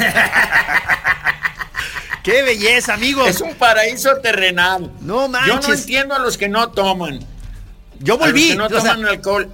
[2.24, 3.26] ¡Qué belleza, amigo!
[3.26, 4.92] Es un paraíso terrenal.
[5.02, 5.82] No Yo no manches.
[5.82, 7.20] entiendo a los que no toman.
[8.00, 8.50] Yo A los volví.
[8.50, 9.50] que no o sea, toman alcohol.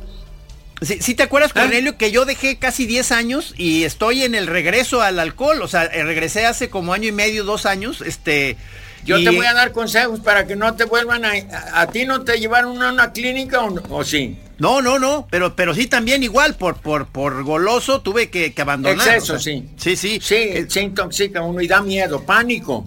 [0.81, 1.53] Sí, sí te acuerdas.
[1.53, 5.61] Cornelio, que yo dejé casi 10 años y estoy en el regreso al alcohol.
[5.61, 8.01] O sea, eh, regresé hace como año y medio, dos años.
[8.01, 8.57] Este.
[9.05, 11.31] Yo y- te voy a dar consejos para que no te vuelvan a...
[11.31, 14.37] ¿A, a ti no te llevaron a una clínica o, no- o sí?
[14.57, 18.61] No, no, no, pero, pero sí también igual, por, por, por goloso tuve que, que
[18.61, 19.07] abandonar.
[19.07, 19.69] Exceso, o sea, sí.
[19.77, 20.19] Sí, sí.
[20.23, 22.85] Sí, Eh, se intoxica uno y da miedo, pánico.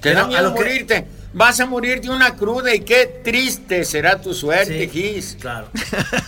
[0.00, 1.06] Te da a miedo que- morirte.
[1.32, 5.36] Vas a morir de una cruda y qué triste será tu suerte, Sí, Gis.
[5.38, 5.68] Claro.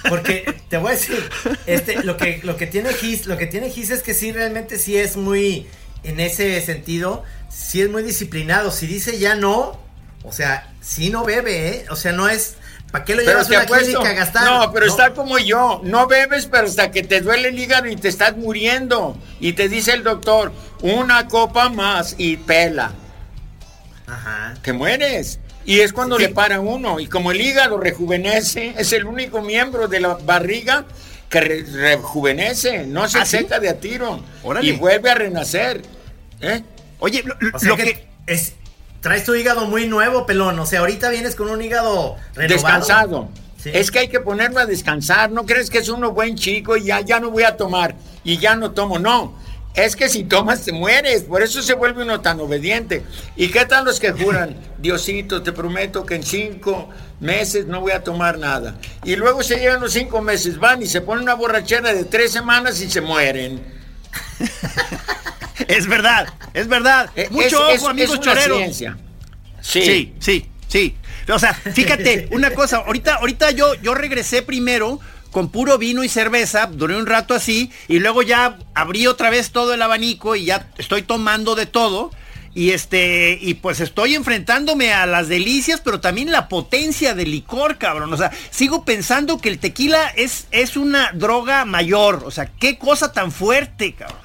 [0.09, 1.29] Porque te voy a decir,
[1.67, 4.79] este, lo que, lo que tiene Gis, lo que tiene Gis es que sí, realmente
[4.79, 5.67] sí es muy,
[6.05, 8.71] en ese sentido, sí es muy disciplinado.
[8.71, 9.81] Si dice ya no,
[10.23, 11.87] o sea, sí no bebe, ¿eh?
[11.89, 12.57] O sea, no es,
[12.93, 14.45] ¿para qué lo Pero llevas a una clínica a gastar?
[14.45, 15.81] No, pero está como yo.
[15.83, 19.17] No bebes, pero hasta que te duele el hígado y te estás muriendo.
[19.41, 22.93] Y te dice el doctor, una copa más y pela.
[24.11, 24.55] Ajá.
[24.63, 25.39] Te mueres.
[25.65, 26.23] Y es cuando Sí.
[26.25, 27.01] le para uno.
[27.01, 30.85] Y como el hígado rejuvenece, es el único miembro de la barriga
[31.29, 32.87] que re- rejuvenece.
[32.87, 33.39] No se ¿Ah, sí?
[33.39, 34.21] seca de a tiro.
[34.43, 34.67] Órale.
[34.67, 35.83] Y vuelve a renacer.
[36.41, 36.63] ¿Eh?
[36.99, 38.09] Oye, lo, O sea lo que, que...
[38.27, 38.55] es,
[39.01, 40.59] traes tu hígado muy nuevo, pelón.
[40.59, 42.55] O sea, ahorita vienes con un hígado renovado.
[42.55, 43.29] Descansado.
[43.63, 43.71] Sí.
[43.75, 45.31] Es que hay que ponerlo a descansar.
[45.31, 47.95] No crees que es uno buen chico y ya, ya no voy a tomar
[48.25, 48.99] y ya no tomo.
[48.99, 49.39] No.
[49.75, 51.23] Es que si tomas te mueres.
[51.23, 53.03] Por eso se vuelve uno tan obediente.
[53.37, 54.57] ¿Y qué tal los que juran?
[54.79, 56.89] Diosito, te prometo que en cinco
[57.21, 58.77] meses no voy a tomar nada.
[59.05, 62.33] Y luego se llegan los cinco meses, van y se ponen una borrachera de tres
[62.33, 63.63] semanas y se mueren.
[65.69, 67.11] Es verdad, es verdad.
[67.15, 68.59] Eh, Mucho es- ojo, es- amigos es una choreros.
[68.59, 68.97] ciencia.
[69.61, 70.97] Sí, sí, sí.
[71.33, 74.99] O sea, fíjate, una cosa, ahorita, ahorita yo, yo regresé primero
[75.31, 79.51] con puro vino y cerveza, duré un rato así, y luego ya abrí otra vez
[79.51, 82.11] todo el abanico y ya estoy tomando de todo.
[82.53, 87.79] Y este, y pues estoy enfrentándome a las delicias, pero también la potencia del licor,
[87.79, 88.13] cabrón.
[88.13, 92.25] O sea, sigo pensando que el tequila es, es una droga mayor.
[92.27, 94.19] O sea, qué cosa tan fuerte, cabrón.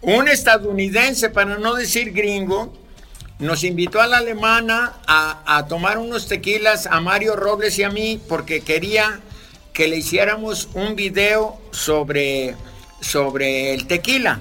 [0.00, 2.76] Un estadounidense, para no decir gringo,
[3.38, 7.90] nos invitó a la alemana a, a tomar unos tequilas a Mario Robles y a
[7.90, 9.20] mí porque quería
[9.72, 12.56] que le hiciéramos un video sobre,
[13.00, 14.40] sobre el tequila.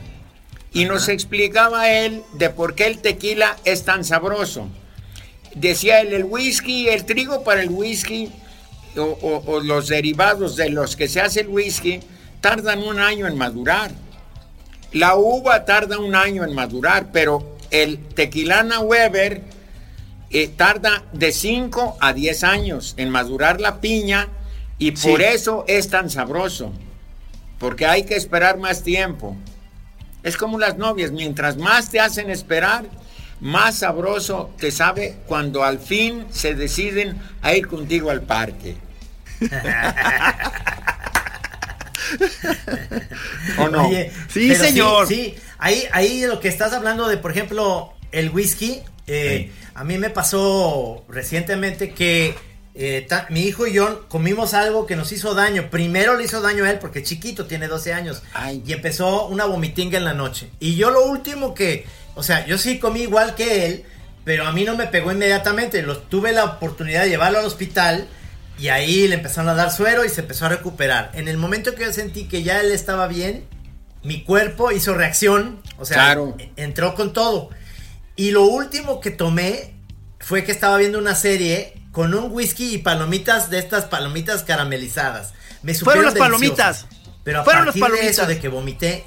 [0.73, 4.67] Y nos explicaba él de por qué el tequila es tan sabroso.
[5.55, 8.31] Decía él, el whisky, el trigo para el whisky
[8.95, 11.99] o, o- o los derivados de los que se hace el whisky
[12.41, 13.91] tardan un año en madurar.
[14.91, 19.41] La uva tarda un año en madurar, pero el tequilana Weber
[20.29, 24.27] eh, tarda de 5 a 10 años en madurar la piña
[24.77, 25.09] y Sí.
[25.09, 26.73] por eso es tan sabroso,
[27.59, 29.35] porque hay que esperar más tiempo.
[30.23, 32.85] Es como las novias, mientras más te hacen esperar,
[33.39, 38.75] más sabroso te sabe cuando al fin se deciden a ir contigo al parque.
[43.59, 43.87] ¿O no?
[43.87, 45.07] Oye, Sí, señor.
[45.07, 49.97] Sí, ahí, ahí lo que estás hablando de, por ejemplo, el whisky, eh, a mí
[49.97, 52.35] me pasó recientemente que
[52.75, 55.69] eh, ta- mi hijo y yo comimos algo que nos hizo daño.
[55.71, 58.21] Primero le hizo daño a él porque chiquito, tiene 12 años.
[58.33, 58.61] Ay.
[58.65, 60.49] Y empezó una vomitinga en la noche.
[60.59, 61.85] Y yo lo último que,
[62.15, 63.83] o sea, yo sí comí igual que él,
[64.25, 65.81] pero a mí no me pegó inmediatamente.
[65.81, 68.07] Lo, tuve la oportunidad de llevarlo al hospital.
[68.59, 71.11] Y ahí le empezaron a dar suero y se empezó a recuperar.
[71.13, 73.45] En el momento que yo sentí que ya él estaba bien,
[74.03, 76.35] mi cuerpo hizo reacción, o sea, Claro.
[76.55, 77.49] entró con todo.
[78.15, 79.75] Y lo último que tomé
[80.19, 85.33] fue que estaba viendo una serie con un whisky y palomitas de estas palomitas caramelizadas.
[85.63, 86.85] Me Fueron las palomitas.
[87.23, 88.27] Pero a Fueron las partir de eso palomitas.
[88.27, 89.05] de que vomité,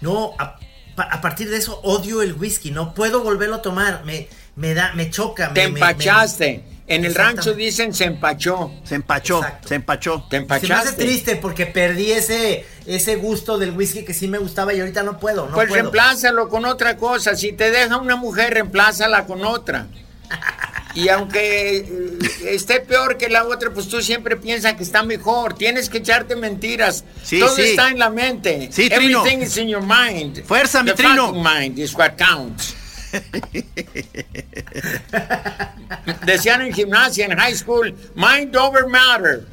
[0.00, 0.58] no, a,
[0.94, 4.74] pa- a partir de eso odio el whisky, no puedo volverlo a tomar, me, me
[4.74, 5.52] da, me choca.
[5.52, 6.64] Te me- me- me- empachaste.
[6.86, 8.70] En el rancho dicen se empachó.
[8.84, 9.68] Se empachó, Exacto.
[9.68, 10.26] se empachó.
[10.28, 14.36] Te Se me hace triste porque perdí ese, ese gusto del whisky que sí me
[14.38, 15.80] gustaba y ahorita no puedo, no pues puedo.
[15.80, 17.34] reemplázalo con otra cosa.
[17.36, 19.86] Si te deja una mujer, reemplázala con otra.
[20.96, 25.54] Y aunque eh, esté peor que la otra, pues tú siempre piensas que está mejor.
[25.54, 27.04] Tienes que echarte mentiras.
[27.24, 27.62] Sí, Todo sí.
[27.62, 28.68] está en la mente.
[28.70, 29.22] Sí, Trino.
[29.26, 30.44] Everything is in your mind.
[30.44, 31.32] Fuerza, mi The Trino.
[31.32, 32.76] mind is what counts.
[36.26, 39.44] Decían en gimnasia, en high school, mind over matter.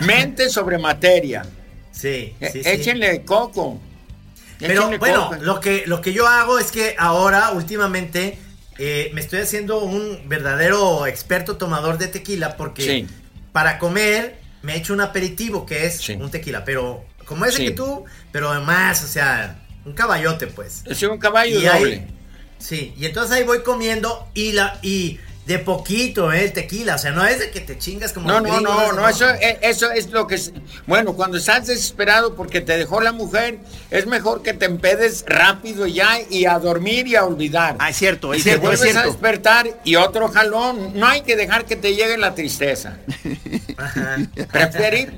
[0.00, 1.44] Mente sobre materia.
[1.92, 2.62] Sí, Eh, sí.
[2.64, 3.80] Échenle coco.
[4.58, 5.42] Pero bueno, coco.
[5.42, 8.38] lo que, lo que yo hago es que ahora, últimamente,
[8.78, 13.06] eh, me estoy haciendo un verdadero experto tomador de tequila porque Sí.
[13.52, 16.14] para comer me he hecho un aperitivo que es Sí.
[16.14, 17.64] un tequila, pero como ese Sí.
[17.66, 20.82] que tú, pero además, o sea, un caballote pues.
[20.86, 22.02] Es un caballo Y.
[22.62, 26.98] Sí, y entonces ahí voy comiendo y la y de poquito, eh, el tequila, o
[26.98, 29.58] sea, no es de que te chingas como No, no, gringos, no, no, eso, eh,
[29.62, 30.36] eso es lo que...
[30.36, 30.52] es-
[30.86, 33.58] Bueno, cuando estás desesperado porque te dejó la mujer,
[33.90, 37.74] es mejor que te empedes rápido ya y a dormir y a olvidar.
[37.80, 40.92] Ah, es cierto, y es te cierto, es vuelves a despertar y otro jalón.
[40.94, 42.98] No hay que dejar que te llegue la tristeza.
[43.76, 44.18] Ajá.
[44.52, 45.12] Preferir,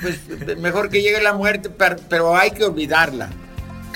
[0.00, 0.16] pues
[0.56, 3.28] mejor que llegue la muerte, per- pero hay que olvidarla.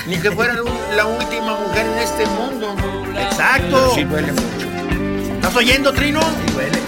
[0.06, 0.54] Ni que fuera
[0.96, 2.74] la- última mujer en este mundo.
[3.20, 3.92] Exacto.
[3.94, 5.34] Sí duele mucho.
[5.34, 6.20] ¿Estás oyendo, Trino?
[6.20, 6.78] Sí, duele.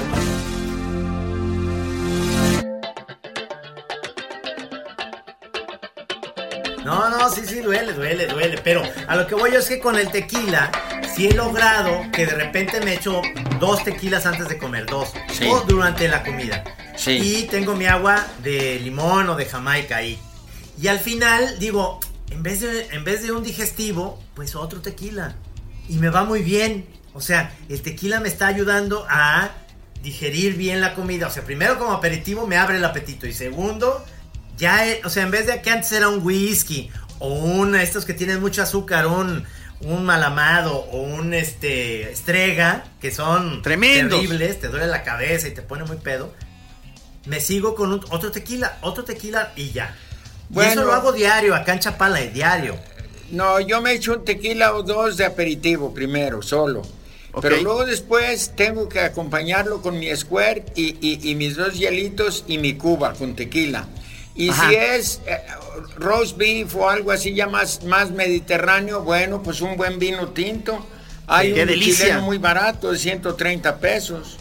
[6.84, 8.58] No, no, sí, sí, duele, duele, duele.
[8.62, 10.70] Pero a lo que voy yo es que con el tequila,
[11.14, 13.22] sí he logrado que de repente me echo
[13.60, 15.12] dos tequilas antes de comer, dos.
[15.32, 15.46] Sí.
[15.48, 16.64] O durante la comida.
[16.96, 17.12] Sí.
[17.22, 20.18] Y tengo mi agua de limón o de Jamaica ahí.
[20.80, 22.00] Y al final digo,
[22.30, 25.36] en vez de, en vez de un digestivo, pues otro tequila.
[25.88, 26.86] Y me va muy bien.
[27.14, 29.50] O sea, el tequila me está ayudando a
[30.02, 31.26] digerir bien la comida.
[31.26, 33.26] O sea, primero como aperitivo me abre el apetito.
[33.26, 34.04] Y segundo,
[34.56, 38.14] ya, o sea, en vez de que antes era un whisky o un, estos que
[38.14, 39.44] tienen mucho azúcar, un,
[39.82, 44.20] un malamado o un, este, estrega, que son Tremendos.
[44.20, 46.32] terribles, te duele la cabeza y te pone muy pedo.
[47.26, 49.94] Me sigo con un- otro tequila, otro tequila y ya.
[50.52, 50.70] Y Bueno.
[50.72, 52.76] eso lo hago diario, acá en Chapala, eh, diario.
[53.30, 56.82] No, yo me echo un tequila o dos de aperitivo primero, solo.
[57.40, 62.44] Pero luego después tengo que acompañarlo con mi squirt y, y- y mis dos hielitos
[62.46, 63.88] y mi cuba con tequila.
[64.34, 64.68] Y Ajá.
[64.68, 65.38] si es eh,
[65.96, 70.86] roast beef o algo así ya más, más mediterráneo, bueno, pues un buen vino tinto.
[71.26, 72.04] Hay qué un delicia.
[72.06, 74.36] chileno muy barato de 130 pesos.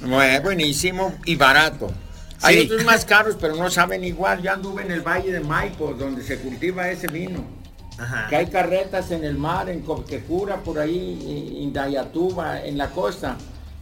[0.00, 1.92] Bue- Buenísimo y barato.
[2.42, 4.42] Hay otros más caros, pero no saben igual.
[4.42, 7.44] Yo anduve en el Valle de Maipo, donde se cultiva ese vino.
[7.98, 8.28] Ajá.
[8.28, 13.36] Que hay carretas en el mar, en Copquecura, por ahí, en Dayatuba, en la costa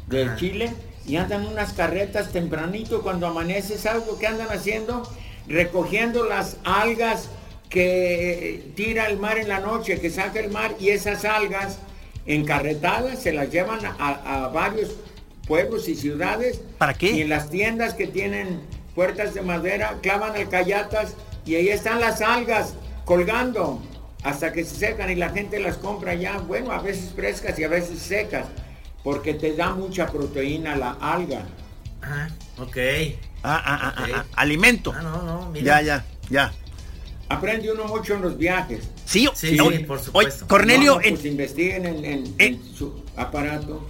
[0.07, 0.37] de Ajá.
[0.37, 0.73] Chile,
[1.07, 5.03] y andan unas carretas tempranito cuando amanece, ¿sabes lo que andan haciendo?
[5.47, 7.29] Recogiendo las algas
[7.69, 11.79] que tira el mar en la noche, que saca el mar, y esas algas
[12.25, 14.97] encarretadas se las llevan a, a varios
[15.47, 16.61] pueblos y ciudades.
[16.79, 17.13] ¿Para qué?
[17.13, 18.61] Y en las tiendas que tienen
[18.95, 22.75] puertas de madera, clavan alcayatas y ahí están las algas
[23.05, 23.81] colgando
[24.23, 27.65] hasta que se secan y la gente las compra ya, bueno, a veces frescas y
[27.65, 28.47] a veces secas,
[29.05, 31.45] porque te da mucha proteína la alga.
[32.03, 32.29] Ajá.
[32.59, 32.77] Ok.
[33.43, 34.11] Ah, ah, ah, ah, Ok.
[34.17, 34.93] ah, alimento.
[34.97, 35.81] Ah, no, no, mira.
[35.81, 36.53] Ya, ya, ya.
[37.29, 38.89] Aprende uno mucho en los viajes.
[39.05, 40.47] Sí, Sí, sí, por supuesto.
[40.49, 43.87] Cornelio, No, no, en- pues investiguen en, en- en- en su aparato.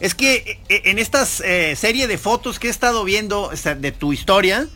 [0.00, 3.74] Es que eh, en estas eh, serie de fotos que he estado viendo o sea,
[3.74, 4.66] de tu historia,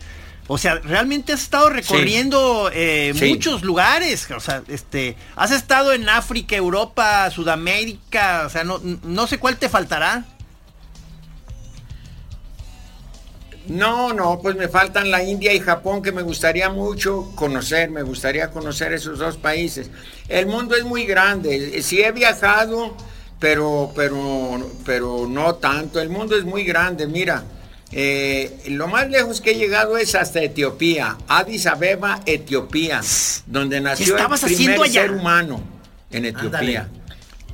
[0.47, 3.29] o sea, realmente has estado recorriendo eh, Sí.
[3.29, 9.25] muchos lugares, o sea, este, has estado en África, Europa, Sudamérica, o sea, no, no
[9.25, 10.25] sé cuál te faltará.
[13.67, 18.03] No, no, pues me faltan la India y Japón que me gustaría mucho conocer, me
[18.03, 19.89] gustaría conocer esos dos países.
[20.27, 22.95] El mundo es muy grande, sí he viajado,
[23.39, 25.99] pero, pero, pero no tanto.
[26.01, 27.43] El mundo es muy grande, mira.
[27.91, 33.01] eh, lo más lejos que he llegado es hasta Etiopía, Addis Abeba, Etiopía,
[33.45, 34.25] donde nació el
[34.55, 35.01] primer allá?
[35.03, 35.61] ser humano
[36.11, 36.81] en Etiopía.
[36.81, 36.85] Ándale.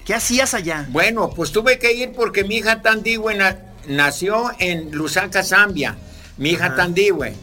[0.05, 0.87] ¿Qué hacías allá?
[0.89, 3.57] Bueno, pues tuve que ir porque mi hija Tandiwe na-
[3.87, 5.95] nació en Lusaka, Zambia.
[6.37, 6.75] Mi hija Ajá.
[6.77, 7.35] Tandiwe,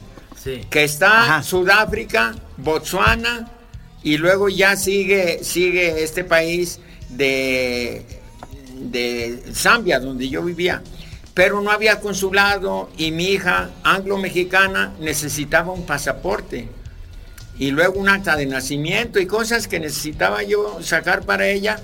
[0.43, 0.63] Sí.
[0.71, 1.43] que está Ajá.
[1.43, 3.49] Sudáfrica, Botswana
[4.03, 6.81] y luego ya sigue sigue este país
[7.11, 8.18] de
[8.79, 10.83] de Zambia donde yo vivía.
[11.35, 16.69] Pero no había consulado y mi hija anglo-mexicana necesitaba un pasaporte
[17.59, 21.81] y luego un acta de nacimiento y cosas que necesitaba yo sacar para ella.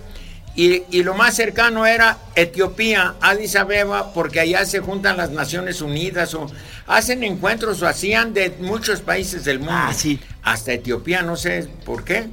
[0.57, 5.83] Y, y lo más cercano era Etiopía, Addis Abeba, porque allá se juntan las Naciones
[5.83, 6.47] Unidas o
[6.87, 9.75] hacen encuentros o hacían de muchos países del mundo.
[9.75, 10.21] Ah, sí.
[10.45, 12.29] Hasta Etiopía, no sé por qué.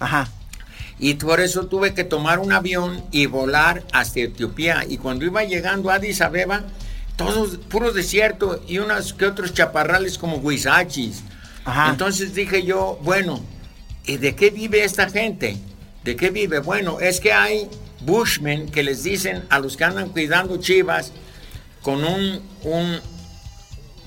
[0.00, 0.28] Ajá.
[0.98, 4.84] Y por eso tuve que tomar un avión y volar hasta Etiopía.
[4.88, 6.64] Y cuando iba llegando a Addis Abeba,
[7.16, 11.22] todos puro desierto y unos que otros chaparrales como huizachis.
[11.64, 11.90] Ajá.
[11.90, 13.42] Entonces dije yo, bueno,
[14.04, 15.58] ¿y de qué vive esta gente?
[16.04, 16.60] ¿De qué vive?
[16.60, 17.68] Bueno, es que hay
[18.00, 21.12] bushmen que les dicen a los que andan cuidando chivas
[21.82, 23.00] con un, un,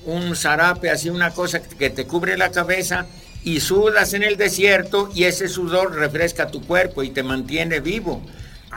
[0.06, 3.06] un zarape, así una cosa que te cubre la cabeza
[3.42, 8.22] y sudas en el desierto y ese sudor refresca tu cuerpo y te mantiene vivo.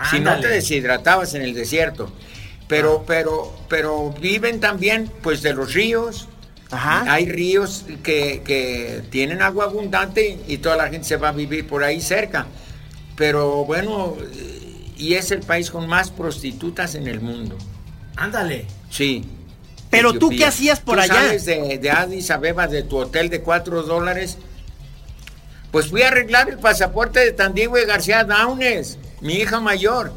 [0.09, 2.11] Si no te deshidratabas en el desierto.
[2.67, 6.27] Pero, pero, pero viven también pues de los ríos.
[6.71, 7.03] Ajá.
[7.13, 11.67] Hay ríos que, que tienen agua abundante y toda la gente se va a vivir
[11.67, 12.47] por ahí cerca.
[13.15, 14.15] Pero bueno,
[14.97, 17.57] y es el país con más prostitutas en el mundo.
[18.15, 18.65] Ándale.
[18.89, 19.23] Sí.
[19.91, 20.29] Pero tú.
[20.29, 21.13] ¿qué hacías por Tú allá?
[21.13, 24.39] sales de, de Addis Abeba, de tu hotel de cuatro dólares.
[25.73, 30.13] Pues fui a arreglar el pasaporte de Tandigüe García Daunes, mi hija mayor.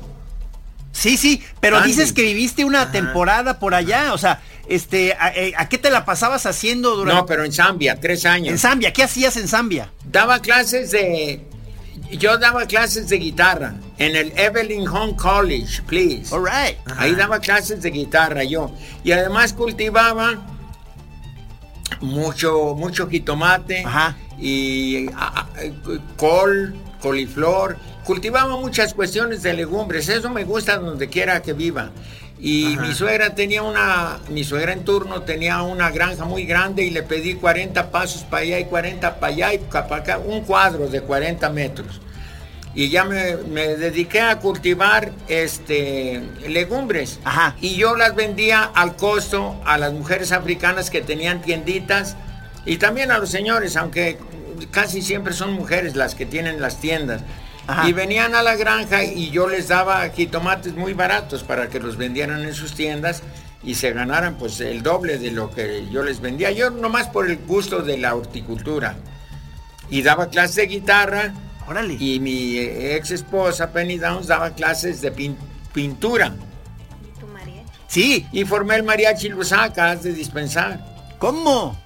[0.92, 1.88] Sí, sí, pero Andy.
[1.88, 2.92] dices que viviste una Ajá.
[2.92, 7.18] temporada por allá, o sea, este, a, eh, ¿a qué te la pasabas haciendo durante?
[7.22, 8.52] No, pero en Zambia, tres años.
[8.52, 9.90] En Zambia, ¿qué hacías en Zambia?
[10.04, 11.40] Daba clases de...
[12.10, 16.34] Yo daba clases de guitarra en el Evelyn Home College, please.
[16.34, 16.76] All right.
[16.98, 18.70] Ahí daba clases de guitarra yo.
[19.04, 20.46] Y además cultivaba
[22.02, 24.14] mucho, mucho jitomate Ajá.
[24.38, 25.46] Y a- a-
[26.16, 27.76] col, coliflor.
[28.04, 30.08] Cultivaba muchas cuestiones de legumbres.
[30.08, 31.90] Eso me gusta donde quiera que viva.
[32.38, 36.90] Y mi suegra tenía una, mi suegra en turno tenía una granja muy grande y
[36.90, 40.86] le pedí 40 pasos para allá y 40 para allá y para acá, un cuadro
[40.88, 41.98] de 40 metros
[42.74, 47.56] y ya me, me dediqué a cultivar este legumbres Ajá.
[47.62, 52.16] y yo las vendía al costo a las mujeres africanas que tenían tienditas
[52.66, 54.18] y también a los señores aunque
[54.70, 57.22] casi siempre son mujeres las que tienen las tiendas
[57.66, 57.88] Ajá.
[57.88, 61.96] y venían a la granja y yo les daba jitomates muy baratos para que los
[61.96, 63.22] vendieran en sus tiendas
[63.64, 67.28] y se ganaran pues el doble de lo que yo les vendía yo nomás por
[67.30, 68.96] el gusto de la horticultura
[69.90, 71.34] y daba clases de guitarra
[71.68, 71.94] Órale.
[71.98, 75.36] y mi ex esposa Penny Downs daba clases de pin-
[75.72, 76.32] pintura.
[77.20, 77.70] Tu mariachi.
[77.88, 80.78] Sí, Y formé el mariachi Lusaca, has de dispensar.
[81.18, 81.76] ¿cómo?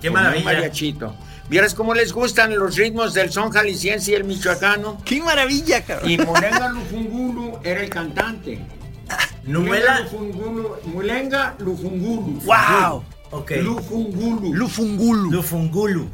[0.00, 0.44] Qué maravilla.
[0.44, 1.14] mariachito.
[1.48, 4.98] Vieras cómo les gustan los ritmos del son jalisciense y el michoacano.
[5.04, 6.10] ¡Qué maravilla, cabrón!
[6.10, 8.60] Y Mulenga Lufungulu era el cantante.
[9.44, 10.00] Numela.
[10.00, 12.40] Lufungulu, Mulenga Lufungulu.
[12.44, 13.04] ¡Wow!
[13.30, 13.50] Ok.
[13.62, 14.54] Lufungulu.
[14.54, 15.30] Lufungulu.
[15.30, 16.08] Lufungulu.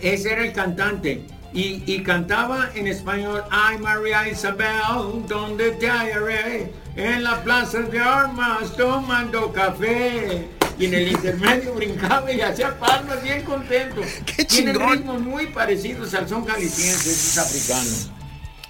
[0.00, 1.26] Ese era el cantante.
[1.52, 7.98] Y, y cantaba en español, ay María Isabel, donde te hallaré, en la plaza de
[7.98, 10.48] armas, tomando café.
[10.78, 14.02] Y en el intermedio brincaba y hacía palmas bien contento.
[14.26, 14.92] ¡Qué Tienen chingón!
[14.92, 18.10] ritmos muy parecidos al son jalisciense, esos africanos.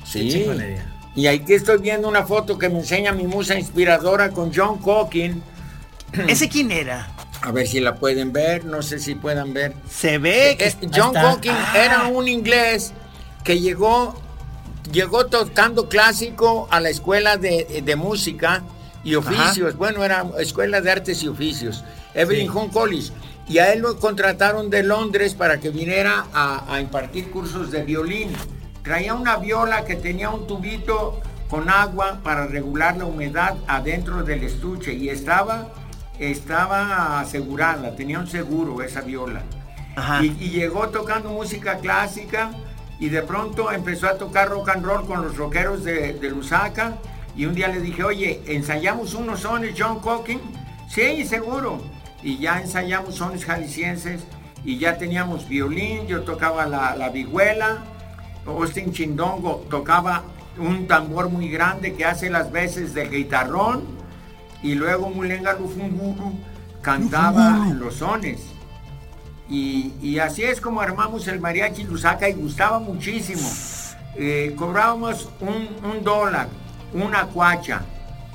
[0.04, 0.46] Sí.
[1.16, 5.42] Y aquí estoy viendo una foto que me enseña mi musa inspiradora con John Cooking.
[6.28, 7.10] ¿Ese quién era?
[7.42, 9.74] A ver si la pueden ver, no sé si puedan ver.
[9.90, 10.66] Se ve que...
[10.66, 11.12] Eh, John.
[11.14, 11.72] Cooking Ah.
[11.76, 12.92] era un inglés
[13.44, 14.14] que llegó,
[14.92, 18.62] llegó tocando clásico a la escuela de, de música
[19.06, 19.76] y oficios.
[19.76, 21.84] Bueno, era escuela de artes y oficios.
[22.14, 22.58] Evelyn Sí.
[22.58, 23.12] Home College.
[23.48, 27.84] Y a él lo contrataron de Londres para que viniera a, a impartir cursos de
[27.84, 28.30] violín.
[28.82, 34.42] Traía una viola que tenía un tubito con agua para regular la humedad adentro del
[34.42, 35.68] estuche y estaba,
[36.18, 39.42] estaba asegurada, tenía un seguro esa viola.
[39.94, 40.24] Ajá.
[40.24, 42.50] Y, y llegó tocando música clásica
[42.98, 46.96] y de pronto empezó a tocar rock and roll con los rockeros de, de Lusaka.
[47.36, 50.40] Y un día le dije, oye, ¿ensayamos unos sones John Cooking?
[50.88, 51.82] Sí, seguro.
[52.22, 54.24] Y ya ensayamos sones jaliscienses
[54.64, 57.84] y ya teníamos violín, yo tocaba la, la vihuela,
[58.46, 60.22] Austin Chindongo tocaba
[60.58, 63.84] un tambor muy grande que hace las veces de guitarrón
[64.62, 66.32] y luego Mulenga Lufunguru
[66.80, 68.40] cantaba los sones.
[69.48, 73.48] Y, y así es como armamos el mariachi Lusaca y gustaba muchísimo.
[74.16, 76.48] Eh, cobrábamos un, un dólar,
[76.92, 77.82] una cuacha.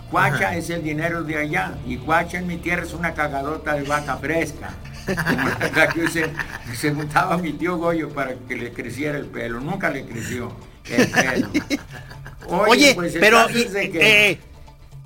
[0.10, 0.56] Cuacha Ajá.
[0.58, 4.18] es el dinero de allá y cuacha en mi tierra es una cagadota de vaca
[4.18, 4.74] fresca.
[6.12, 6.30] Se,
[6.76, 9.60] se juntaba mi tío Goyo para que le creciera el pelo.
[9.60, 11.50] Nunca le creció el pelo.
[12.48, 14.40] Oye, pues, el pero de que- eh,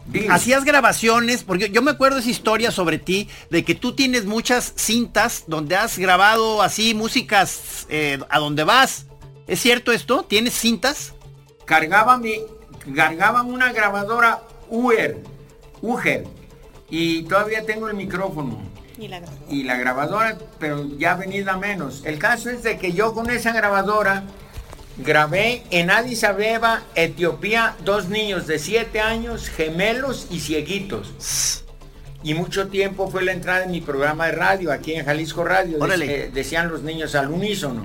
[0.08, 0.28] Dime.
[0.34, 4.74] hacías grabaciones, porque yo me acuerdo esa historia sobre ti, de que tú tienes muchas
[4.76, 9.06] cintas donde has grabado así músicas eh, a donde vas.
[9.48, 10.24] ¿Es cierto esto?
[10.28, 11.14] ¿Tienes cintas?
[11.66, 12.36] cargaba mi
[12.94, 15.18] cargaba una grabadora Uher,
[15.82, 16.24] Uher
[16.90, 18.60] y todavía tengo el micrófono
[18.98, 19.38] Y la grabó.
[19.50, 22.04] y la grabadora, pero ya venida menos.
[22.06, 24.24] El caso es de que yo con esa grabadora
[24.98, 31.64] grabé en Addis Abeba, Etiopía, dos niños de 7 años, gemelos y cieguitos.
[32.24, 35.78] Y mucho tiempo fue la entrada de mi programa de radio, aquí en Jalisco Radio.
[35.94, 37.84] Eh, decían los niños al unísono.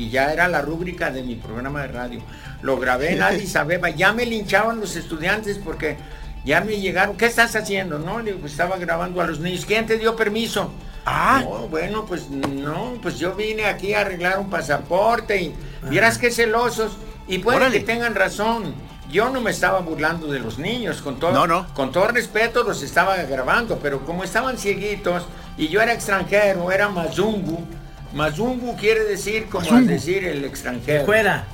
[0.00, 2.20] Y ya era la rúbrica de mi programa de radio.
[2.62, 3.90] Lo grabé en Addis Abeba.
[3.90, 5.98] Ya me linchaban los estudiantes porque
[6.42, 7.18] ya me llegaron.
[7.18, 7.98] ¿Qué estás haciendo?
[7.98, 9.66] No, le digo, pues estaba grabando a los niños.
[9.66, 10.72] ¿Quién te dio permiso?
[11.04, 11.42] Ah.
[11.44, 15.54] No, bueno, pues no, pues yo vine aquí a arreglar un pasaporte y
[15.90, 16.92] vieras qué celosos.
[17.28, 18.72] Y puede que tengan razón.
[19.10, 21.66] Yo no me estaba burlando de los niños, con todo, No, no.
[21.74, 25.26] con todo respeto los estaba grabando, pero como estaban cieguitos
[25.58, 27.66] y yo era extranjero, era mazungu.
[28.12, 31.04] Mazungu quiere decir como al decir el extranjero.
[31.04, 31.46] Fuera.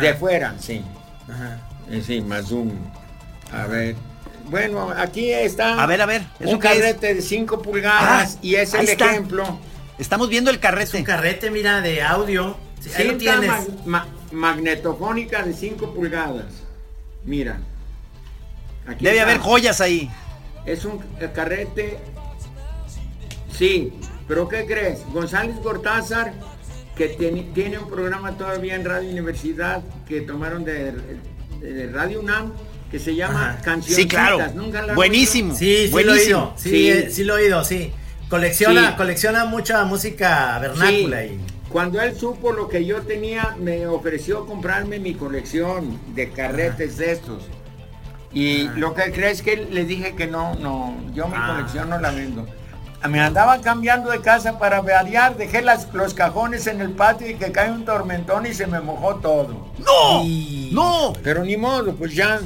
[0.00, 0.82] De fuera, sí.
[1.30, 1.58] Ajá.
[1.90, 2.76] Eh, Sí, mazungu.
[3.52, 3.94] A ver.
[4.48, 5.82] Bueno, aquí está.
[5.82, 6.62] A ver, a ver, ¿eso Un es?
[6.62, 9.10] carrete de 5 pulgadas Ah, y es el está.
[9.12, 9.58] ejemplo.
[9.98, 10.98] Estamos viendo el carrete.
[10.98, 12.56] Un carrete, mira, de audio.
[12.80, 13.50] Sí, ahí lo tienes.
[13.86, 16.46] ma- magnetofónica de 5 pulgadas.
[17.24, 17.58] Mira.
[18.86, 19.30] Aquí Debe está.
[19.30, 20.10] haber joyas ahí.
[20.66, 21.98] Es un eh, carrete.
[23.56, 23.92] Sí,
[24.28, 25.00] pero ¿qué crees?
[25.12, 26.32] González Gortázar,
[26.96, 30.92] que tiene, tiene un programa todavía en Radio Universidad que tomaron de,
[31.60, 32.52] de Radio UNAM
[32.90, 33.58] que se llama.
[33.64, 33.96] Canciones.
[33.96, 34.38] Sí, claro.
[34.94, 35.54] Buenísimo.
[35.54, 36.38] Sí, sí lo he Buenísimo.
[36.38, 36.52] oído.
[36.56, 36.88] Sí, Sí.
[36.90, 37.92] eh, sí lo he oído, sí.
[38.28, 38.96] Colecciona, Sí.
[38.96, 45.00] colecciona mucha música vernácula y Cuando él supo lo que yo tenía, me ofreció comprarme
[45.00, 47.42] mi colección de carretes de estos.
[48.32, 51.54] Y lo que crees que le dije que no, no, yo mi Ah.
[51.56, 52.46] colección no la vendo.
[53.08, 57.34] Me andaba cambiando de casa para variar, dejé las, los cajones en el patio y
[57.34, 59.72] que cae un tormentón y se me mojó todo.
[59.78, 60.24] ¡No!
[60.24, 61.12] Y- ¡No!
[61.22, 62.40] Pero ni modo, pues ya,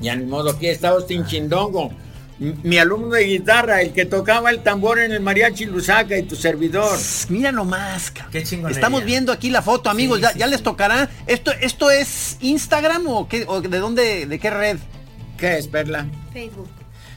[0.00, 1.90] ya ni modo, aquí está Austin Chindongo.
[2.38, 6.36] Mi alumno de guitarra, el que tocaba el tambor en el mariachi Lusaca y tu
[6.36, 6.98] servidor.
[7.30, 8.32] Mira nomás, cabrón.
[8.32, 8.76] Qué chingonería.
[8.76, 10.18] Estamos viendo aquí la foto, amigos.
[10.18, 10.50] Sí, ya sí, ya sí.
[10.52, 11.08] les tocará.
[11.26, 14.76] ¿Esto, ¿Esto es Instagram o, qué, o de dónde, de qué red?
[15.38, 16.06] ¿Qué es, Perla?
[16.34, 16.68] Facebook.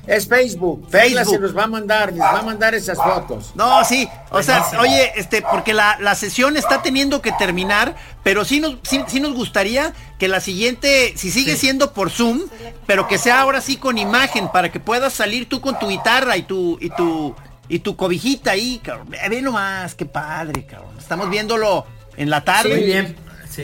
[0.09, 0.87] Es Facebook.
[0.89, 1.29] Facebook.
[1.35, 3.51] se los va a mandar, les va a mandar esas fotos.
[3.53, 4.09] No, sí.
[4.31, 8.77] O sea, oye, este, porque la, la sesión está teniendo que terminar, pero sí nos,
[8.81, 11.59] sí, sí nos gustaría que la siguiente, si sigue Sí.
[11.59, 12.41] siendo por Zoom,
[12.87, 16.35] pero que sea ahora sí con imagen, para que puedas salir tú con tu guitarra
[16.37, 17.35] y tu, y tu,
[17.67, 19.09] y tu cobijita ahí, cabrón.
[19.11, 20.95] Ve ve nomás, qué padre, cabrón.
[20.97, 21.85] Estamos viéndolo
[22.17, 22.69] en la tarde.
[22.75, 23.15] Muy bien.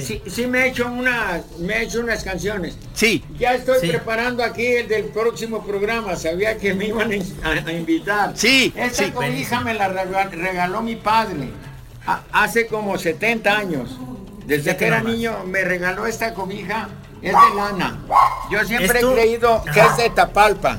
[0.01, 0.21] Sí.
[0.25, 2.77] Sí, sí me he hecho unas, me he hecho unas canciones.
[2.93, 3.23] Sí.
[3.37, 3.87] Ya estoy Sí.
[3.89, 6.15] preparando aquí el del próximo programa.
[6.15, 7.11] Sabía que me iban
[7.43, 8.31] a, a invitar.
[8.35, 9.11] Sí, Esta sí.
[9.11, 11.49] cobija me la rega- regaló mi padre
[12.07, 13.97] a- hace como 70 años.
[14.45, 15.13] Desde que era nomás.
[15.13, 16.89] niño me regaló esta cobija.
[17.21, 17.99] Es de lana.
[18.51, 19.91] Yo siempre he creído que Ajá.
[19.91, 20.77] es de Tapalpa.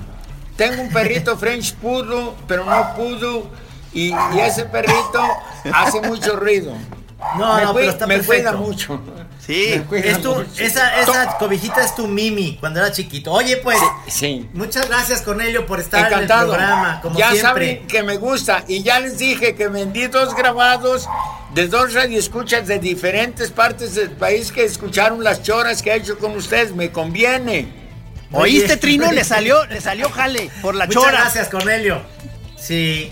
[0.56, 3.42] Tengo un perrito French Poodle, pero no Poodle.
[3.92, 5.20] Y, y ese perrito
[5.72, 6.72] hace mucho ruido.
[7.38, 8.58] No, me no, pero está me cuida perfecto.
[8.58, 9.00] mucho.
[9.44, 9.66] Sí.
[9.76, 10.48] Me cuida Es tu, mucho.
[10.62, 13.30] esa, esa cobijita es tu Mimi cuando era chiquito.
[13.32, 14.48] Oye, pues, Sí.
[14.54, 16.54] muchas gracias Cornelio por estar Encantado.
[16.54, 17.42] en el programa, como ya siempre.
[17.76, 18.64] saben que me gusta.
[18.66, 21.08] Y ya les dije que vendí dos grabados
[21.54, 26.18] de dos radioescuchas de diferentes partes del país que escucharon las choras que he hecho
[26.18, 26.74] con ustedes.
[26.74, 27.68] Me conviene.
[28.32, 28.76] ¿Oíste.
[28.76, 29.12] Trino?
[29.12, 31.20] Le salió, le salió jale por la Muchas chora.
[31.20, 32.02] gracias, Cornelio.
[32.58, 33.10] Sí.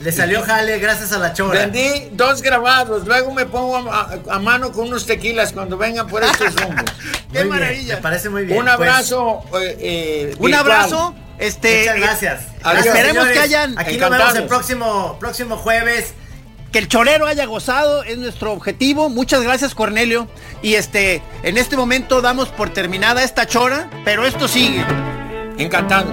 [0.00, 1.60] Le salió jale gracias a la chora.
[1.60, 3.06] Vendí dos grabados.
[3.06, 6.84] Luego me pongo a, a- a mano con unos tequilas cuando vengan por estos rumbos.
[6.84, 7.96] ¡Qué Muy bien, maravilla!
[7.96, 8.58] Me parece muy bien.
[8.58, 8.74] Un pues.
[8.74, 9.42] abrazo.
[9.60, 11.14] eh, eh, Un abrazo.
[11.38, 12.40] Este, Muchas gracias.
[12.42, 12.62] Adiós.
[12.62, 13.32] Gracias, Esperemos señores.
[13.32, 16.12] que hayan Aquí nos vemos el próximo, próximo jueves.
[16.72, 19.08] que el chorero haya gozado, es nuestro objetivo.
[19.08, 20.28] Muchas gracias, Cornelio.
[20.62, 24.84] Y este, en este momento damos por terminada esta chora, pero esto sigue.
[25.58, 26.12] Encantado.